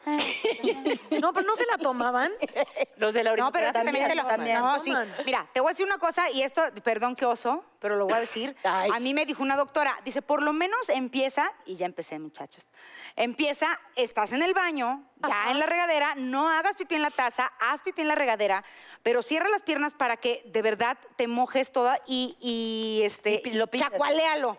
[1.21, 2.31] No, pero no se la tomaban.
[2.97, 4.59] Los de la No, pero también, también, te lo también.
[4.61, 4.89] No, sí.
[4.91, 5.13] Toman.
[5.25, 8.13] Mira, te voy a decir una cosa, y esto, perdón que oso, pero lo voy
[8.13, 8.55] a decir.
[8.63, 8.89] Ay.
[8.93, 12.65] A mí me dijo una doctora, dice, por lo menos empieza, y ya empecé, muchachos.
[13.17, 17.51] Empieza, estás en el baño, ya en la regadera, no hagas pipí en la taza,
[17.59, 18.63] haz pipí en la regadera,
[19.03, 20.72] pero cierra las piernas para que de verdad
[21.15, 24.57] te mojes toda y, y este, Y lo chacualéalo.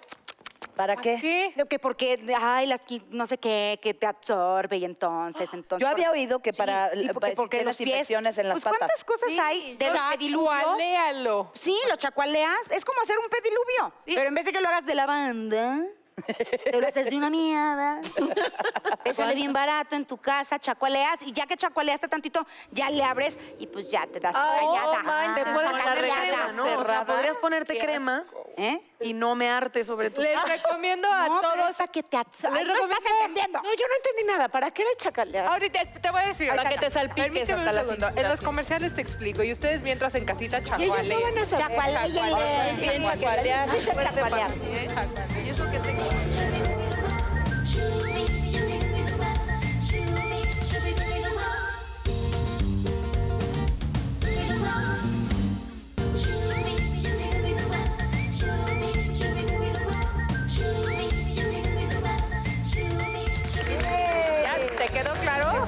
[0.77, 1.19] ¿Para qué?
[1.21, 1.53] ¿Qué?
[1.57, 5.87] Lo Que porque, ay, las, qui- no sé qué, que te absorbe y entonces, entonces.
[5.87, 8.65] Yo había oído que Sí, para y si porque, los pies, infecciones en las pues,
[8.65, 8.79] patas.
[8.79, 10.61] ¿Cuántas cosas hay de los pediluvios?
[10.63, 11.53] Chacualéalo.
[11.55, 12.71] Sí, lo chacualeas.
[12.71, 13.93] Es como hacer un pediluvio.
[14.05, 15.81] Pero en vez de que lo hagas de la banda,
[16.65, 18.01] te lo haces de una mierda.
[19.05, 21.21] Te sale bien barato en tu casa, chacualeas.
[21.23, 25.03] Y ya que chacualeaste tantito, ya le abres y pues ya te das Ay, rayada.
[25.03, 26.79] manches, Te puedes poner crema, ¿no?
[26.79, 28.25] O sea, podrías ponerte crema
[28.57, 28.81] ¿Eh?
[29.01, 30.21] Y no mearte sobre tu...
[30.23, 31.77] Les recomiendo a No, pero todos.
[31.77, 32.17] para que te...
[32.17, 32.25] Ay,
[32.65, 33.63] Les no estás recomiendo- entendiendo.
[33.63, 34.49] No, yo no entendí nada.
[34.49, 35.47] ¿Para qué era el chacalear?
[35.47, 36.49] Ahorita te voy a decir.
[36.49, 38.09] Para que te salpiques Permíteme hasta un la segundo.
[38.21, 42.05] En los comerciales te explico y ustedes mientras en casita ellos no chacualear.
[43.01, 43.69] Chacualear.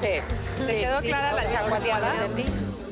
[0.07, 0.65] Sí.
[0.65, 2.13] ¿Te quedó clara la chacualeada?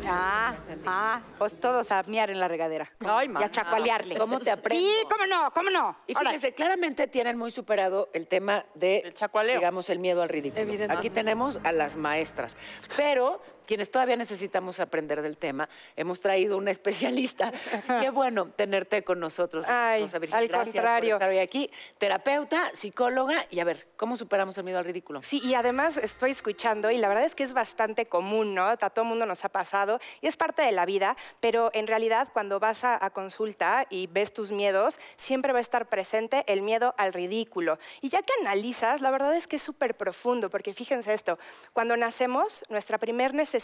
[0.08, 0.54] Ah,
[0.86, 2.92] ah, pues todos a miar en la regadera.
[3.00, 3.52] Ay, y a mamá.
[3.52, 4.18] chacualearle.
[4.18, 4.86] ¿Cómo te aprendo?
[4.86, 5.98] Sí, cómo no, cómo no.
[6.06, 9.56] Y Ahora, fíjense, claramente tienen muy superado el tema de, El chacualeo.
[9.56, 10.62] digamos, el miedo al ridículo.
[10.62, 11.00] Evidentemente.
[11.00, 12.56] Aquí tenemos a las maestras,
[12.96, 17.52] pero quienes todavía necesitamos aprender del tema, hemos traído una especialista.
[18.02, 19.66] Qué bueno tenerte con nosotros.
[19.68, 20.38] Ay, Rosa Virgen.
[20.38, 21.16] al Gracias contrario.
[21.16, 21.72] por estar hoy aquí.
[21.98, 25.22] Terapeuta, psicóloga, y a ver, ¿cómo superamos el miedo al ridículo?
[25.24, 28.66] Sí, y además estoy escuchando y la verdad es que es bastante común, ¿no?
[28.68, 32.28] A todo mundo nos ha pasado y es parte de la vida, pero en realidad
[32.34, 36.62] cuando vas a, a consulta y ves tus miedos, siempre va a estar presente el
[36.62, 37.80] miedo al ridículo.
[38.02, 41.40] Y ya que analizas, la verdad es que es súper profundo, porque fíjense esto,
[41.74, 43.55] cuando nacemos, nuestra primer necesidad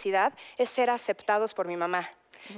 [0.58, 2.10] es ser aceptados por mi mamá.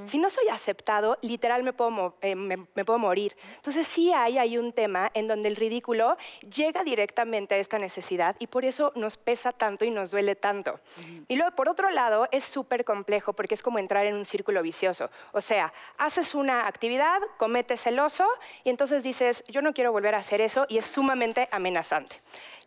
[0.05, 3.35] Si no soy aceptado, literal me puedo, mo- eh, me, me puedo morir.
[3.57, 6.15] Entonces sí hay, hay un tema en donde el ridículo
[6.55, 10.79] llega directamente a esta necesidad y por eso nos pesa tanto y nos duele tanto.
[11.27, 14.61] Y luego, por otro lado, es súper complejo porque es como entrar en un círculo
[14.63, 15.09] vicioso.
[15.33, 18.25] O sea, haces una actividad, cometes el oso
[18.63, 22.21] y entonces dices, yo no quiero volver a hacer eso y es sumamente amenazante.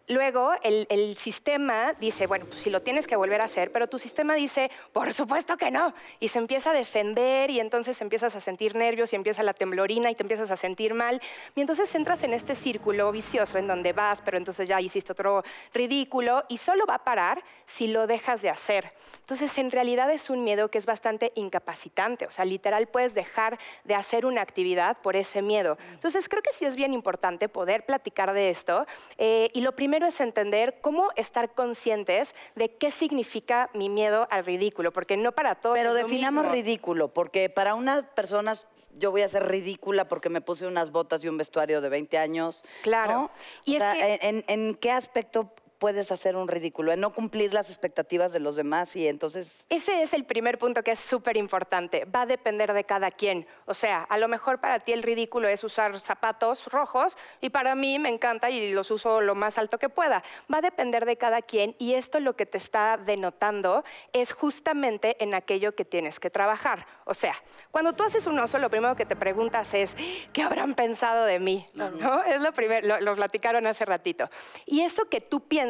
[0.08, 3.88] Luego, el, el sistema dice, bueno, pues si lo tienes que volver a hacer, pero
[3.88, 5.94] tu sistema dice, por supuesto que no.
[6.20, 10.10] Y se empieza a defender y entonces empiezas a sentir nervios y empieza la temblorina
[10.10, 11.20] y te empiezas a sentir mal.
[11.56, 15.42] Y entonces entras en este círculo vicioso en donde vas, pero entonces ya hiciste otro
[15.74, 18.92] ridículo y solo va a parar si lo dejas de hacer.
[19.26, 22.26] Entonces, en realidad es un miedo que es bastante incapacitante.
[22.26, 25.78] O sea, literal puedes dejar de hacer una actividad por ese miedo.
[25.90, 28.86] Entonces, creo que sí es bien importante poder platicar de esto.
[29.18, 34.44] Eh, y lo primero es entender cómo estar conscientes de qué significa mi miedo al
[34.44, 35.76] ridículo, porque no para todos.
[35.78, 36.52] Pero es lo definamos mismo.
[36.54, 38.66] ridículo, porque para unas personas
[38.98, 42.18] yo voy a ser ridícula porque me puse unas botas y un vestuario de 20
[42.18, 42.62] años.
[42.82, 43.12] Claro.
[43.12, 43.30] ¿no?
[43.64, 46.92] Y O es sea, que- en, en qué aspecto puedes hacer un ridículo?
[46.92, 49.66] En no cumplir las expectativas de los demás y entonces...
[49.68, 52.04] Ese es el primer punto que es súper importante.
[52.04, 53.46] Va a depender de cada quien.
[53.66, 57.74] O sea, a lo mejor para ti el ridículo es usar zapatos rojos y para
[57.74, 60.22] mí me encanta y los uso lo más alto que pueda.
[60.52, 65.22] Va a depender de cada quien y esto lo que te está denotando es justamente
[65.22, 66.86] en aquello que tienes que trabajar.
[67.04, 67.34] O sea,
[67.70, 69.96] cuando tú haces un oso, lo primero que te preguntas es,
[70.32, 71.66] ¿qué habrán pensado de mí?
[71.74, 72.22] ¿No?
[72.24, 74.28] Es lo primero, lo, lo platicaron hace ratito.
[74.64, 75.65] Y eso que tú piensas,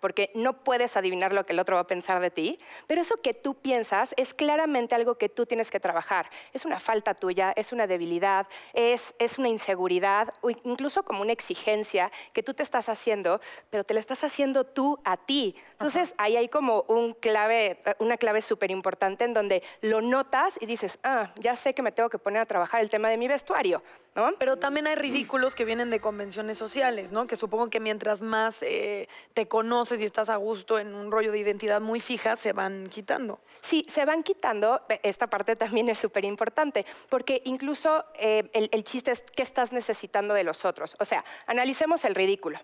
[0.00, 3.16] porque no puedes adivinar lo que el otro va a pensar de ti, pero eso
[3.16, 6.30] que tú piensas es claramente algo que tú tienes que trabajar.
[6.52, 11.32] Es una falta tuya, es una debilidad, es, es una inseguridad o incluso como una
[11.32, 15.56] exigencia que tú te estás haciendo, pero te la estás haciendo tú a ti.
[15.72, 20.58] Entonces ahí hay como un clave, eh, una clave súper importante en donde lo notas
[20.60, 23.16] y dices, ah, ya sé que me tengo que poner a trabajar el tema de
[23.16, 23.82] mi vestuario.
[24.16, 24.32] ¿No?
[24.38, 27.26] Pero también hay ridículos que vienen de convenciones sociales, ¿no?
[27.26, 31.30] Que supongo que mientras más eh, te conoces y estás a gusto en un rollo
[31.30, 33.38] de identidad muy fija, se van quitando.
[33.60, 38.84] Sí, se van quitando, esta parte también es súper importante, porque incluso eh, el, el
[38.84, 40.96] chiste es qué estás necesitando de los otros.
[40.98, 42.58] O sea, analicemos el ridículo.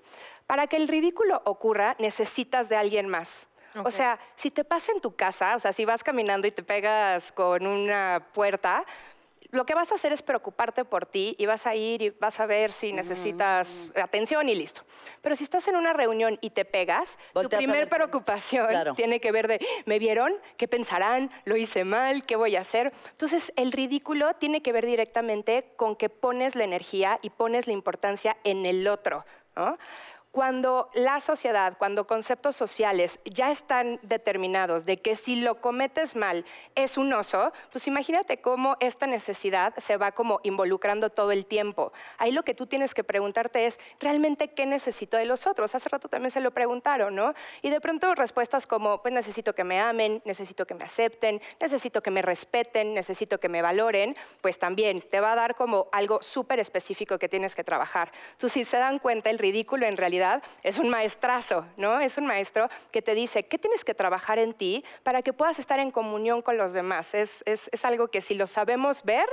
[0.47, 3.47] Para que el ridículo ocurra, necesitas de alguien más.
[3.85, 6.63] O sea, si te pasa en tu casa, o sea, si vas caminando y te
[6.63, 8.85] pegas con una puerta,
[9.53, 12.41] lo que vas a hacer es preocuparte por ti y vas a ir y vas
[12.41, 14.83] a ver si necesitas atención y listo.
[15.21, 18.95] Pero si estás en una reunión y te pegas, tu Volteas a primer preocupación Claro.
[18.95, 20.33] tiene que ver de, ¿me vieron?
[20.57, 21.31] ¿Qué pensarán?
[21.45, 22.25] ¿Lo hice mal?
[22.25, 22.93] ¿Qué voy a hacer?
[23.11, 27.75] Entonces, el ridículo tiene que ver directamente con que pones la energía y pones la
[27.75, 29.27] importancia en el otro.
[29.55, 29.77] ¿no?
[30.33, 36.47] Cuando la sociedad, cuando conceptos sociales ya están determinados de que si lo cometes mal
[36.75, 41.93] es un oso, pues imagínate cómo esta necesidad se va como involucrando todo el tiempo.
[42.17, 45.75] Ahí lo que tú tienes que preguntarte es, ¿realmente qué necesito de los otros?
[45.75, 47.35] Hace rato también se lo preguntaron, ¿no?
[47.61, 52.03] Y de pronto respuestas como, pues necesito que me amen, necesito que me acepten, necesito
[52.03, 56.23] que me respeten, necesito que me valoren, pues también te va a dar como algo
[56.23, 58.11] súper específico que tienes que trabajar.
[58.31, 60.22] Entonces, si se dan cuenta, el ridículo en realidad
[60.63, 62.01] es un maestrazo, ¿no?
[62.01, 65.59] Es un maestro que te dice qué tienes que trabajar en ti para que puedas
[65.59, 67.15] estar en comunión con los demás.
[67.15, 69.27] Es, es- es algo que si lo sabemos ver,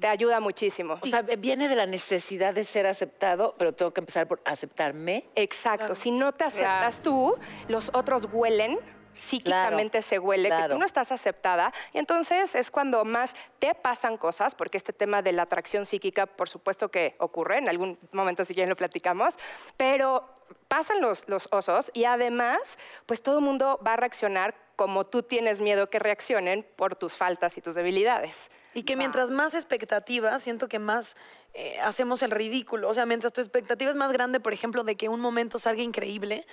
[0.00, 0.98] te ayuda muchísimo.
[1.00, 5.24] O sea, viene de la necesidad de ser aceptado, pero tengo que empezar por aceptarme.
[5.36, 5.94] Exacto.
[5.94, 7.36] Si no te aceptas tú,
[7.68, 8.78] los otros huelen.
[9.14, 14.16] Psíquicamente se huele que tú no estás aceptada y entonces es cuando más te pasan
[14.16, 18.44] cosas, porque este tema de la atracción psíquica, por supuesto que ocurre, en algún momento
[18.44, 19.36] si quieren lo platicamos,
[19.76, 20.28] pero
[20.68, 25.22] pasan los, los osos y además, pues todo el mundo va a reaccionar como tú
[25.22, 28.50] tienes miedo que reaccionen por tus faltas y tus debilidades.
[28.74, 31.14] Y que mientras más expectativa, siento que más
[31.54, 32.88] eh, hacemos el ridículo.
[32.88, 35.82] O sea, mientras tu expectativa es más grande, por ejemplo, de que un momento salga
[35.82, 36.46] increíble,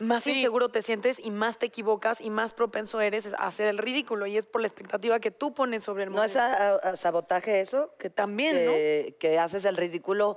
[0.00, 3.78] más inseguro te sientes y más te equivocas y más propenso eres a hacer el
[3.78, 4.26] ridículo.
[4.26, 6.96] Y es por la expectativa que tú pones sobre el ¿No es a- a- a
[6.96, 7.90] sabotaje eso?
[7.98, 8.72] Que También, ¿no?
[8.72, 10.36] que, haces el ridículo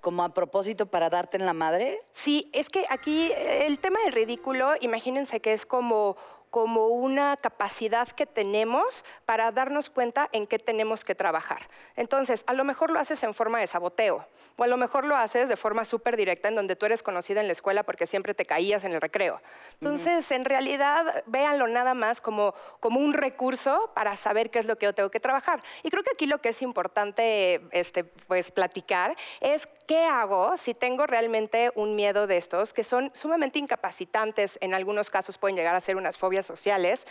[0.00, 2.00] como a propósito para darte en la madre.
[2.12, 6.16] Sí, es que aquí el tema del ridículo, imagínense que es como,
[6.50, 11.68] como una capacidad que tenemos para darnos cuenta en qué tenemos que trabajar.
[11.96, 14.26] Entonces, a lo mejor lo haces en forma de saboteo,
[14.56, 17.40] o a lo mejor lo haces de forma súper directa en donde tú eres conocida
[17.40, 19.40] en la escuela porque siempre te caías en el recreo.
[19.80, 24.76] Entonces, en realidad, véanlo nada más como, como un recurso para saber qué es lo
[24.76, 25.62] que yo tengo que trabajar.
[25.82, 30.74] Y creo que aquí lo que es importante este, pues, platicar es qué hago si
[30.74, 35.74] tengo realmente un miedo de estos, que son sumamente incapacitantes, en algunos casos pueden llegar
[35.74, 37.06] a ser unas fobias redes sociales.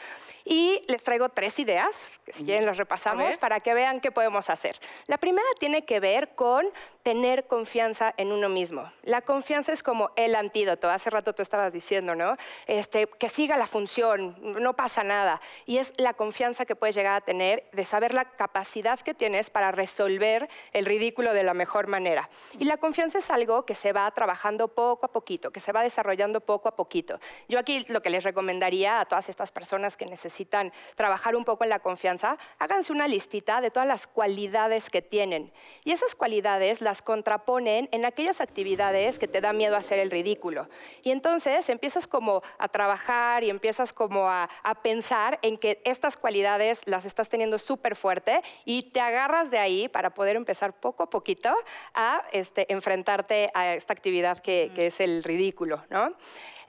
[0.49, 4.49] Y les traigo tres ideas, que si quieren las repasamos, para que vean qué podemos
[4.49, 4.79] hacer.
[5.07, 6.65] La primera tiene que ver con
[7.03, 8.89] tener confianza en uno mismo.
[9.03, 10.89] La confianza es como el antídoto.
[10.89, 12.37] Hace rato tú estabas diciendo, ¿no?
[12.65, 15.41] Este, que siga la función, no pasa nada.
[15.65, 19.49] Y es la confianza que puedes llegar a tener de saber la capacidad que tienes
[19.49, 22.29] para resolver el ridículo de la mejor manera.
[22.57, 25.83] Y la confianza es algo que se va trabajando poco a poquito, que se va
[25.83, 27.19] desarrollando poco a poquito.
[27.49, 31.63] Yo aquí lo que les recomendaría a todas estas personas que necesitan trabajar un poco
[31.63, 35.51] en la confianza, háganse una listita de todas las cualidades que tienen.
[35.83, 40.69] Y esas cualidades las contraponen en aquellas actividades que te da miedo hacer el ridículo.
[41.01, 46.15] Y entonces empiezas como a trabajar y empiezas como a, a pensar en que estas
[46.15, 51.01] cualidades las estás teniendo súper fuerte y te agarras de ahí para poder empezar poco
[51.01, 51.55] a poquito
[51.95, 56.13] a este, enfrentarte a esta actividad que, que es el ridículo, ¿no?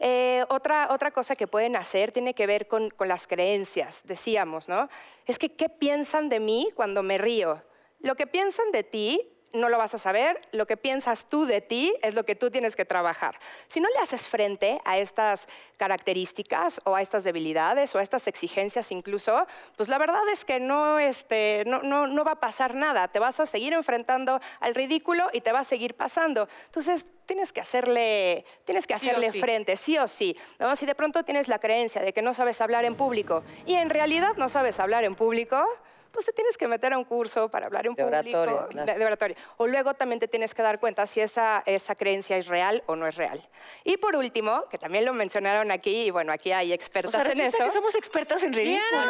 [0.00, 4.68] Eh, otra, otra cosa que pueden hacer tiene que ver con, con las creencias, decíamos,
[4.68, 4.88] ¿no?
[5.26, 7.64] Es que, ¿qué piensan de mí cuando me río?
[7.98, 11.60] Lo que piensan de ti no lo vas a saber, lo que piensas tú de
[11.60, 13.38] ti es lo que tú tienes que trabajar.
[13.68, 18.26] Si no le haces frente a estas características o a estas debilidades o a estas
[18.26, 19.46] exigencias incluso,
[19.76, 23.18] pues la verdad es que no, este, no, no, no va a pasar nada, te
[23.18, 26.48] vas a seguir enfrentando al ridículo y te va a seguir pasando.
[26.66, 30.36] Entonces, tienes que hacerle, tienes que hacerle frente, sí o sí.
[30.58, 30.74] ¿no?
[30.76, 33.90] Si de pronto tienes la creencia de que no sabes hablar en público y en
[33.90, 35.64] realidad no sabes hablar en público,
[36.12, 38.38] pues te tienes que meter a un curso para hablar en De público.
[38.40, 38.98] oratoria, claro.
[38.98, 39.36] de oratoria.
[39.58, 42.96] O luego también te tienes que dar cuenta si esa, esa creencia es real o
[42.96, 43.46] no es real.
[43.84, 47.20] Y por último, que también lo mencionaron aquí, y bueno, aquí hay O expertas sea,
[47.22, 47.64] en resulta eso.
[47.66, 49.02] que somos expertas en ridículo.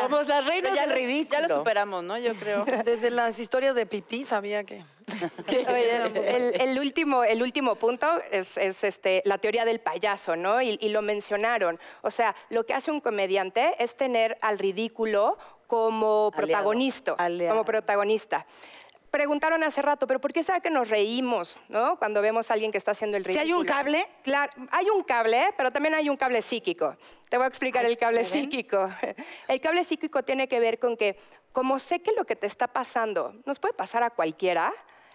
[0.00, 1.40] Somos las reinas del lo- ridículo.
[1.40, 2.18] ya lo superamos, ¿no?
[2.18, 2.64] Yo creo.
[2.64, 4.84] Desde las historias de pipí sabía que...
[5.48, 5.96] Oye,
[6.56, 10.60] el, el último, el último punto es, es, este, la teoría del payaso, ¿no?
[10.60, 11.78] Y, y lo mencionaron.
[12.02, 17.16] O sea, lo que hace un comediante es tener al ridículo como protagonista.
[17.16, 18.46] Como protagonista.
[19.10, 21.98] Preguntaron hace rato, pero ¿por qué será que nos reímos, no?
[21.98, 23.44] Cuando vemos a alguien que está haciendo el Si ridículo.
[23.46, 26.94] hay un cable, Claro, hay un cable, pero también hay un cable psíquico.
[27.30, 28.90] Te voy a explicar el cable psíquico.
[29.48, 31.18] El cable psíquico tiene que ver con que,
[31.52, 34.72] como sé que lo que te está pasando nos puede pasar a cualquiera,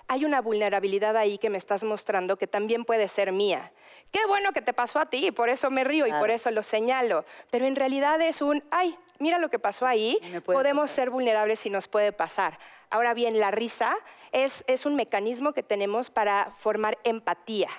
[0.08, 3.72] hay una vulnerabilidad ahí que me estás mostrando que también puede ser mía.
[4.12, 6.62] Qué bueno que te pasó a ti, por eso me río y por eso lo
[6.62, 7.26] señalo.
[7.50, 10.96] Pero en realidad es un, ay, mira lo que pasó ahí, podemos pasar.
[10.96, 12.60] ser vulnerables y nos puede pasar.
[12.90, 13.96] Ahora bien, la risa
[14.32, 17.70] es, es un mecanismo que tenemos para formar empatía.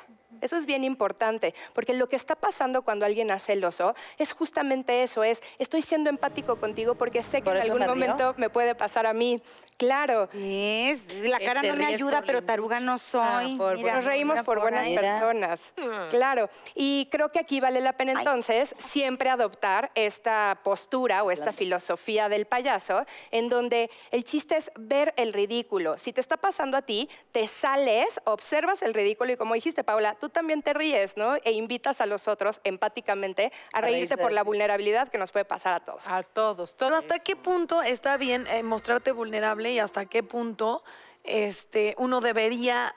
[0.41, 4.33] Eso es bien importante, porque lo que está pasando cuando alguien hace el oso es
[4.33, 8.35] justamente eso, es estoy siendo empático contigo porque sé que ¿Por en algún me momento
[8.37, 9.43] me puede pasar a mí.
[9.77, 13.55] Claro, Es, la cara no me ayuda, pero taruga no soy.
[13.55, 15.61] Ah, por Mira, nos reímos mira por buenas personas.
[16.11, 21.53] Claro, y creo que aquí vale la pena entonces siempre adoptar esta postura o esta
[21.53, 25.99] filosofía del payaso, en donde el chiste es ver el ridículo.
[25.99, 30.17] Si te está pasando a ti, te sales, observas el ridículo y como dijiste, Paula,
[30.25, 31.37] tú también te ríes, ¿no?
[31.45, 35.75] E invitas a los otros empáticamente a reírte por la vulnerabilidad que nos puede pasar
[35.75, 36.01] a todos.
[36.07, 37.03] A todos, Pero todos.
[37.05, 40.83] ¿hasta qué punto está bien eh, mostrarte vulnerable y hasta qué punto
[41.25, 42.95] este, uno debería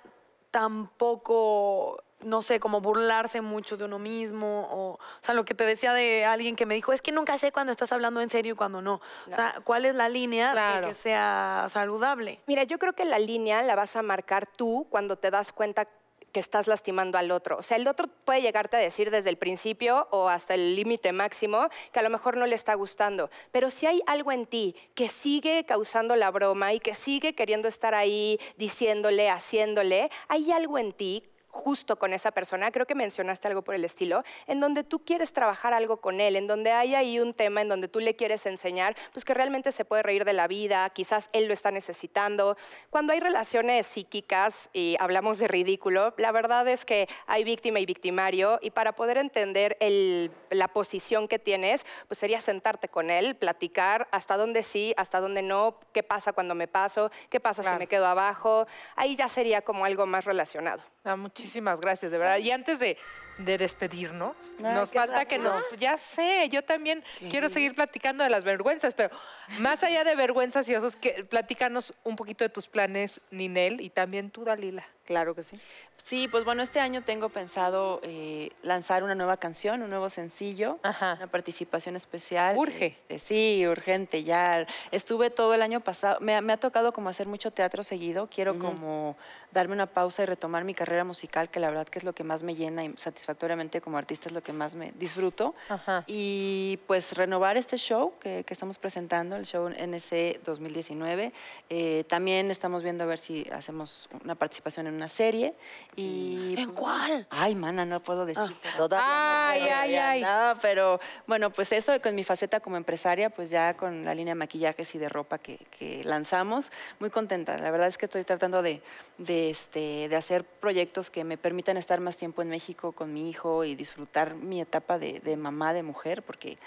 [0.52, 4.68] tampoco, no sé, como burlarse mucho de uno mismo?
[4.72, 7.38] O, o sea, lo que te decía de alguien que me dijo, es que nunca
[7.38, 9.02] sé cuando estás hablando en serio y cuando no.
[9.30, 10.88] O sea, ¿cuál es la línea Claro.
[10.88, 12.40] de que sea saludable?
[12.48, 15.88] Mira, yo creo que la línea la vas a marcar tú cuando te das cuenta
[16.32, 17.58] que estás lastimando al otro.
[17.58, 21.12] O sea, el otro puede llegarte a decir desde el principio o hasta el límite
[21.12, 23.30] máximo que a lo mejor no le está gustando.
[23.52, 27.68] Pero si hay algo en ti que sigue causando la broma y que sigue queriendo
[27.68, 33.48] estar ahí diciéndole, haciéndole, hay algo en ti justo con esa persona, creo que mencionaste
[33.48, 36.94] algo por el estilo, en donde tú quieres trabajar algo con él, en donde hay
[36.96, 40.26] ahí un tema en donde tú le quieres enseñar, pues que realmente se puede reír
[40.26, 42.58] de la vida, quizás él lo está necesitando.
[42.90, 47.86] Cuando hay relaciones psíquicas y hablamos de ridículo, la verdad es que hay víctima y
[47.86, 53.36] victimario y para poder entender el- la posición que tienes, pues sería sentarte con él,
[53.36, 57.70] platicar hasta dónde sí, hasta dónde no, qué pasa cuando me paso, qué pasa si
[57.80, 58.68] me quedo abajo.
[58.96, 60.82] Ahí ya sería como algo más relacionado.
[61.04, 62.38] Ah, muchísimas gracias, de verdad.
[62.38, 62.98] Y antes de,
[63.38, 65.64] de despedirnos, Ay, nos falta que nos...
[65.80, 69.16] Ya sé, yo también quiero seguir platicando de las vergüenzas, pero
[69.60, 73.90] más allá de vergüenzas y osos, que, platícanos un poquito de tus planes, Ninel, y
[73.90, 74.86] también tú, Dalila.
[75.08, 75.58] Claro que sí.
[76.06, 80.80] Sí, pues bueno, este año tengo pensado eh, lanzar una nueva canción, un nuevo sencillo,
[80.84, 81.14] Ajá.
[81.18, 82.58] una participación especial.
[82.58, 82.98] Urge.
[83.08, 84.68] Este, sí, urgente, ya.
[84.92, 88.28] Estuve todo el año pasado, me, ha- me ha tocado como hacer mucho teatro seguido,
[88.28, 89.16] quiero como
[89.54, 92.26] darme una pausa y retomar mi carrera musical, que la verdad que es lo que
[92.26, 95.56] más me llena y satisfactoriamente como artista es lo que más me disfruto.
[95.70, 96.04] Ajá.
[96.06, 101.32] Y pues renovar este show que, que estamos presentando, el show NC 2019.
[101.70, 105.54] Eh, también estamos viendo a ver si hacemos una participación en una serie.
[105.96, 107.28] Y, ¿En pues, cuál?
[107.30, 108.44] Ay, mana, no puedo decir.
[108.92, 110.22] Ay, ay, ay.
[110.22, 114.32] No, pero bueno, pues eso con mi faceta como empresaria, pues ya con la línea
[114.34, 117.58] de maquillajes y de ropa que, que lanzamos, muy contenta.
[117.58, 118.82] La verdad es que estoy tratando de,
[119.18, 123.30] de, este, de hacer proyectos que me permitan estar más tiempo en México con mi
[123.30, 126.58] hijo y disfrutar mi etapa de, de mamá, de mujer, porque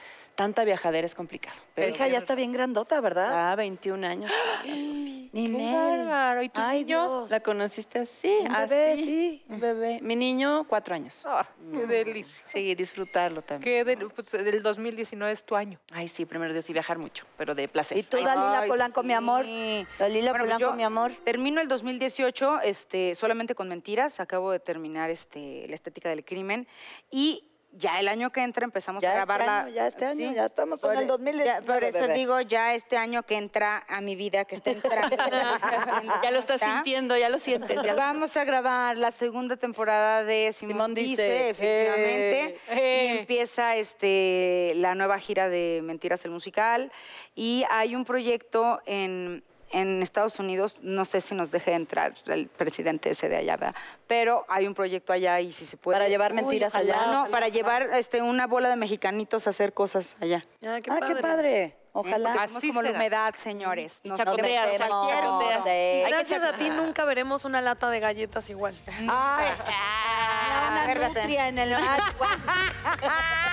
[0.41, 1.55] tanta viajadera es complicado.
[1.55, 3.51] Tu Pero hija ya está bien grandota, ¿verdad?
[3.53, 4.31] Ah, 21 años.
[4.65, 5.75] Ni Qué Nel.
[5.75, 6.43] bárbaro.
[6.43, 7.19] ¿Y tu Ay, niño?
[7.19, 7.31] Dios.
[7.31, 8.39] ¿La conociste así?
[8.41, 9.45] Un bebé, así, sí.
[9.51, 9.99] Un bebé.
[10.01, 11.23] Mi niño, cuatro años.
[11.27, 12.43] Ah, qué delicia.
[12.47, 13.63] Sí, disfrutarlo también.
[13.63, 15.79] Qué del, pues, del 2019 es tu año.
[15.93, 17.99] Ay, sí, primero Dios y viajar mucho, pero de placer.
[17.99, 19.45] Y tú, Ay, Dalila Ay, Polanco, mi amor.
[19.45, 19.87] sí.
[19.99, 21.13] Dalila Bueno, pues Polanco, yo mi amor.
[21.23, 24.21] Termino el 2018 este, solamente con mentiras.
[24.21, 26.67] Acabo de terminar este, la estética del crimen.
[27.11, 30.05] Y ya el año que entra empezamos Ya a este grabar la- año, ya este
[30.05, 30.35] año, Sí.
[30.35, 32.15] ya estamos en Por- el 2019, ya, Por eso bebé.
[32.15, 35.17] digo, ya este año que entra a mi vida, que está entrando.
[36.25, 37.81] ya lo estás sintiendo, ya lo sientes.
[37.83, 42.59] ya Vamos a grabar la segunda temporada de Simón, Simón dice, dice, efectivamente.
[42.69, 43.05] eh.
[43.15, 46.91] Y empieza este, la nueva gira de Mentiras el Musical.
[47.35, 52.49] Y hay un proyecto en, en Estados Unidos, no sé si nos deje entrar el
[52.49, 53.75] presidente ese de allá, ¿verdad?
[54.11, 55.97] pero hay un proyecto allá y si se puede.
[55.97, 57.07] Para llevar mentiras allá.
[57.07, 60.43] No, para llevar este, una bola de mexicanitos a hacer cosas allá.
[60.67, 61.15] Ah, qué ah, padre.
[61.15, 61.77] qué padre.
[61.93, 62.33] Ojalá.
[62.33, 64.01] Tenemos como la humedad, señores.
[64.03, 66.09] Y chacoteas, chacoteas.
[66.09, 68.77] Gracias a ti nunca veremos una lata de galletas igual.
[68.89, 71.21] Ay, una acuérdate.
[71.21, 71.77] nutria en el...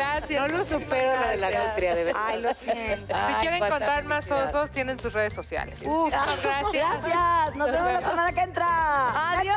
[0.00, 0.40] Gracias.
[0.40, 2.22] No lo supero lo de la nutria, de verdad.
[2.26, 3.14] Ay, lo siento.
[3.14, 5.78] Si quieren contar más osos, tienen sus redes sociales.
[5.82, 7.02] Uf, Muchas gracias.
[7.02, 7.56] Gracias.
[7.56, 9.38] Nos vemos la semana que entra.
[9.38, 9.56] Adiós.